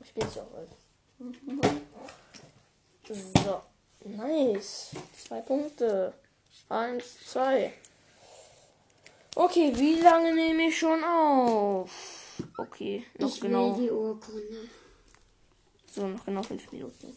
Ich 0.00 0.10
Ich 0.10 0.14
bin 0.14 0.28
so 0.28 0.40
alt. 0.40 0.70
So. 3.44 3.60
Nice. 4.04 4.90
Zwei 5.12 5.40
Punkte. 5.40 6.12
Eins, 6.70 7.26
zwei. 7.26 7.72
Okay, 9.34 9.72
wie 9.74 9.96
lange 9.96 10.32
nehme 10.32 10.68
ich 10.68 10.78
schon 10.78 11.02
auf? 11.02 11.90
Okay, 12.56 13.04
noch 13.18 13.28
Ich 13.28 13.40
genau. 13.40 13.76
will 13.76 13.84
die 13.84 13.90
Urkunde. 13.90 14.68
So, 15.84 16.06
noch 16.06 16.24
genau 16.24 16.42
fünf 16.44 16.70
Minuten. 16.70 17.16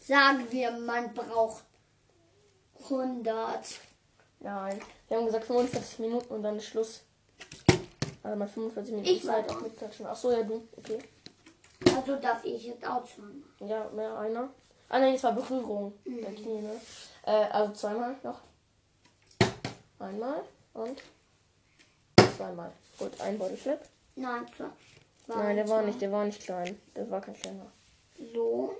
Sagen 0.00 0.46
wir, 0.50 0.70
man 0.72 1.14
braucht 1.14 1.64
100. 2.82 3.80
Nein. 4.40 4.78
Wir 5.08 5.16
haben 5.16 5.24
gesagt 5.24 5.46
45 5.46 6.00
Minuten 6.00 6.34
und 6.34 6.42
dann 6.42 6.56
ist 6.56 6.66
Schluss. 6.66 7.04
Also 8.22 8.36
mal 8.36 8.48
45 8.48 8.94
Minuten 8.94 9.14
Ich 9.14 9.24
Zeit 9.24 9.48
auch 9.48 9.62
mitklatschen. 9.62 10.04
Ach 10.06 10.16
so, 10.16 10.30
ja, 10.30 10.42
du. 10.42 10.68
Okay. 10.76 10.98
Also 11.96 12.16
darf 12.16 12.44
ich 12.44 12.66
jetzt 12.66 12.86
auch 12.86 13.04
zweimal. 13.06 13.32
Ja, 13.60 13.88
mehr 13.94 14.18
einer. 14.18 14.50
Ah 14.90 14.98
nein, 14.98 15.14
es 15.14 15.22
war 15.22 15.32
Berührung 15.32 15.94
der 16.04 16.34
Knie, 16.34 16.60
ne? 16.60 16.78
Äh, 17.24 17.30
also 17.30 17.72
zweimal 17.72 18.16
noch. 18.22 18.42
Einmal 19.98 20.42
und 20.74 21.00
zweimal. 22.36 22.72
Gut, 22.98 23.20
ein 23.20 23.38
Bodyflip. 23.38 23.78
Nein, 24.16 24.46
zwei. 24.56 24.66
Nein, 25.26 25.56
der 25.56 25.68
war 25.68 25.82
nicht, 25.82 26.00
der 26.00 26.12
war 26.12 26.24
nicht 26.24 26.42
klein. 26.42 26.78
Der 26.94 27.10
war 27.10 27.20
kein 27.20 27.34
kleiner. 27.34 27.66
So. 28.32 28.74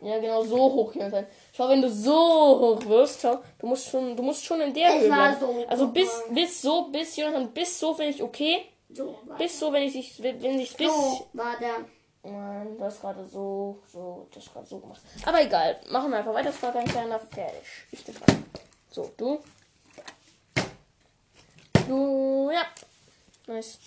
Ja, 0.00 0.18
genau, 0.18 0.42
so 0.44 0.56
hoch 0.58 0.92
hier 0.92 1.08
sein. 1.10 1.26
Schau, 1.54 1.68
wenn 1.70 1.80
du 1.80 1.88
so 1.90 2.12
hoch 2.12 2.84
wirst, 2.86 3.22
schau, 3.22 3.38
du 3.58 3.66
musst 3.66 3.88
schon, 3.88 4.14
du 4.16 4.22
musst 4.22 4.44
schon 4.44 4.60
in 4.60 4.74
der 4.74 4.88
Es 4.96 5.02
Höhe 5.02 5.10
war 5.10 5.32
bleiben. 5.36 5.40
so 5.40 5.66
Also 5.68 5.88
bis, 5.88 6.08
Mann. 6.26 6.34
bis 6.34 6.62
so, 6.62 6.88
bis 6.90 7.16
Jonathan, 7.16 7.50
bis 7.54 7.80
so 7.80 7.94
finde 7.94 8.10
ich 8.10 8.22
okay. 8.22 8.66
So 8.90 9.18
war, 9.24 9.38
Bis 9.38 9.58
so, 9.58 9.72
wenn 9.72 9.82
ich 9.84 9.92
sich, 9.94 10.22
wenn 10.22 10.58
sich 10.58 10.76
bis. 10.76 10.88
so 10.88 11.26
war 11.32 11.56
der. 11.58 11.76
Nein, 12.22 12.76
du 12.76 12.84
hast 12.84 13.00
gerade 13.00 13.24
so, 13.26 13.78
so, 13.90 14.28
das 14.34 14.52
gerade 14.52 14.66
so 14.66 14.78
gemacht. 14.78 15.00
Aber 15.26 15.42
egal, 15.42 15.80
machen 15.90 16.10
wir 16.10 16.18
einfach 16.18 16.34
weiter. 16.34 16.50
Das 16.50 16.62
war 16.62 16.72
dein 16.72 16.84
kleiner 16.86 17.18
fertig. 17.18 17.62
Ich 17.90 18.04
bin 18.04 18.14
dran. 18.14 18.44
So, 18.90 19.10
du. 19.16 19.40
Du, 21.86 22.50
ja. 22.52 22.64
Nice. 23.46 23.78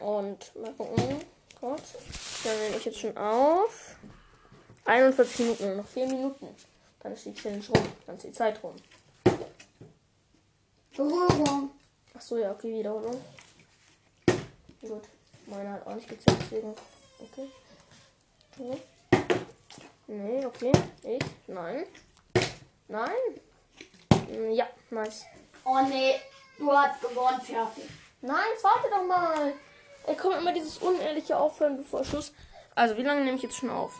Und 0.00 0.54
mal 0.56 0.72
gucken. 0.74 1.24
Kurz. 1.60 1.94
Dann 2.44 2.58
nehme 2.58 2.76
ich 2.76 2.84
jetzt 2.84 2.98
schon 2.98 3.16
auf. 3.16 3.96
41 4.84 5.38
Minuten, 5.40 5.76
noch 5.76 5.86
4 5.86 6.06
Minuten. 6.06 6.48
Dann 7.00 7.12
ist 7.12 7.24
die 7.24 7.34
Challenge 7.34 7.64
rum. 7.68 7.82
Dann 8.06 8.16
ist 8.16 8.24
die 8.24 8.32
Zeit 8.32 8.62
rum. 8.62 8.74
Berührung. 10.96 11.70
Ach 12.16 12.20
so, 12.20 12.38
ja, 12.38 12.52
okay, 12.52 12.72
Wiederholung. 12.78 13.20
Gut. 14.80 15.02
Meine 15.46 15.72
hat 15.72 15.86
auch 15.86 15.94
nicht 15.94 16.08
gezählt, 16.08 16.38
deswegen. 16.40 16.74
Okay. 17.20 17.48
So. 18.56 18.80
Nee, 20.06 20.46
okay. 20.46 20.72
Ich? 21.02 21.24
Nein. 21.46 21.86
Nein. 22.88 23.12
Mm, 24.30 24.50
Ja, 24.52 24.68
nice. 24.90 25.24
Oh 25.68 25.80
nee, 25.80 26.14
du 26.58 26.72
hast 26.72 27.00
gewonnen, 27.00 27.40
fertig. 27.40 27.84
Nein, 28.20 28.44
jetzt 28.52 28.62
warte 28.62 28.88
doch 28.88 29.02
mal. 29.02 29.52
Er 30.06 30.14
kommt 30.14 30.36
immer 30.36 30.52
dieses 30.52 30.78
unehrliche 30.78 31.36
Aufhören 31.36 31.76
bevor 31.76 32.04
Schluss. 32.04 32.32
Also, 32.76 32.96
wie 32.96 33.02
lange 33.02 33.22
nehme 33.22 33.36
ich 33.36 33.42
jetzt 33.42 33.56
schon 33.56 33.70
auf? 33.70 33.92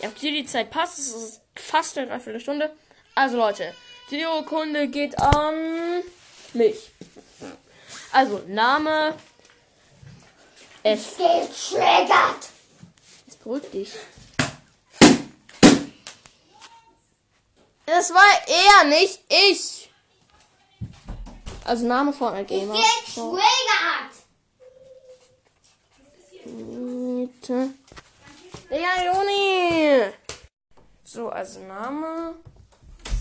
Ja, 0.00 0.08
okay, 0.08 0.30
die 0.30 0.46
Zeit 0.46 0.70
passt. 0.70 1.00
Es 1.00 1.08
ist 1.08 1.40
fast 1.56 1.98
eine 1.98 2.06
Dreiviertelstunde. 2.06 2.70
Also, 3.16 3.36
Leute, 3.36 3.74
die 4.12 4.24
Urkunde 4.24 4.86
geht 4.86 5.18
an 5.20 6.04
mich. 6.52 6.92
Also, 8.12 8.42
Name. 8.46 9.16
Es. 10.84 11.16
Getriggert. 11.16 12.48
Jetzt 13.26 13.42
beruhig 13.42 13.70
dich. 13.72 13.92
Das 17.86 18.14
war 18.14 18.22
er, 18.46 18.84
nicht 18.84 19.20
ich. 19.28 19.85
Also 21.66 21.84
Name 21.84 22.12
Fortnite 22.12 22.46
Gamer. 22.46 22.76
So. 23.12 23.32
Getriggert. 23.32 24.14
Bitte. 26.44 27.70
Ja, 28.70 28.92
Juni. 29.04 30.12
So, 31.02 31.28
also 31.28 31.58
Name 31.60 32.36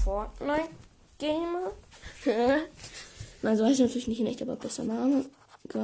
Fortnite 0.04 0.70
Gamer. 1.18 1.72
Nein, 3.41 3.58
so 3.58 3.66
heißt 3.66 3.80
natürlich 3.80 4.08
nicht 4.08 4.20
in 4.20 4.28
echt, 4.28 4.43
aber 4.43 4.56
besser 4.58 4.84
Name. 4.84 5.26
Ja. 5.74 5.82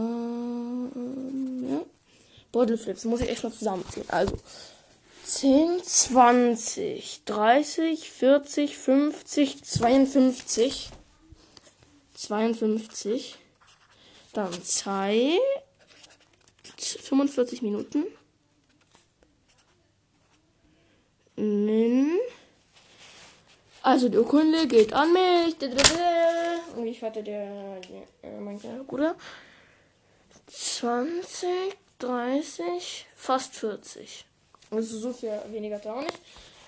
Bottle 2.51 2.77
Flips, 2.77 3.05
muss 3.05 3.21
ich 3.21 3.29
echt 3.29 3.43
mal 3.43 3.51
zusammenziehen. 3.51 4.05
Also 4.09 4.37
10, 5.23 5.83
20, 5.83 7.23
30, 7.25 8.11
40, 8.11 8.77
50, 8.77 9.63
52. 9.63 10.91
52. 12.21 13.35
Dann 14.33 14.63
Zeit. 14.63 15.39
45 16.77 17.61
Minuten. 17.61 18.05
Min. 21.35 22.19
Also 23.81 24.09
die 24.09 24.17
Urkunde 24.17 24.67
geht 24.67 24.93
an 24.93 25.11
mich. 25.11 25.55
Und 26.75 26.85
ich 26.85 27.01
warte 27.01 27.23
der, 27.23 27.81
äh, 28.21 28.39
mein 28.39 28.59
kleiner 28.59 28.83
Bruder. 28.83 29.15
20, 30.47 31.49
30, 31.97 33.07
fast 33.15 33.55
40. 33.55 34.25
Also 34.69 34.99
so 34.99 35.11
viel 35.11 35.31
weniger 35.49 35.79
da 35.79 35.95
auch 35.95 36.01
nicht. 36.01 36.19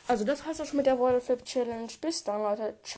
Also 0.08 0.26
das 0.26 0.43
heißt 0.45 0.62
auch 0.62 0.66
schon 0.66 0.78
mit 0.78 0.88
der 0.88 0.99
Water 0.99 1.22
Flip 1.22 1.43
Challenge. 1.45 1.88
Bis 2.01 2.24
dann, 2.24 2.41
Leute. 2.41 2.76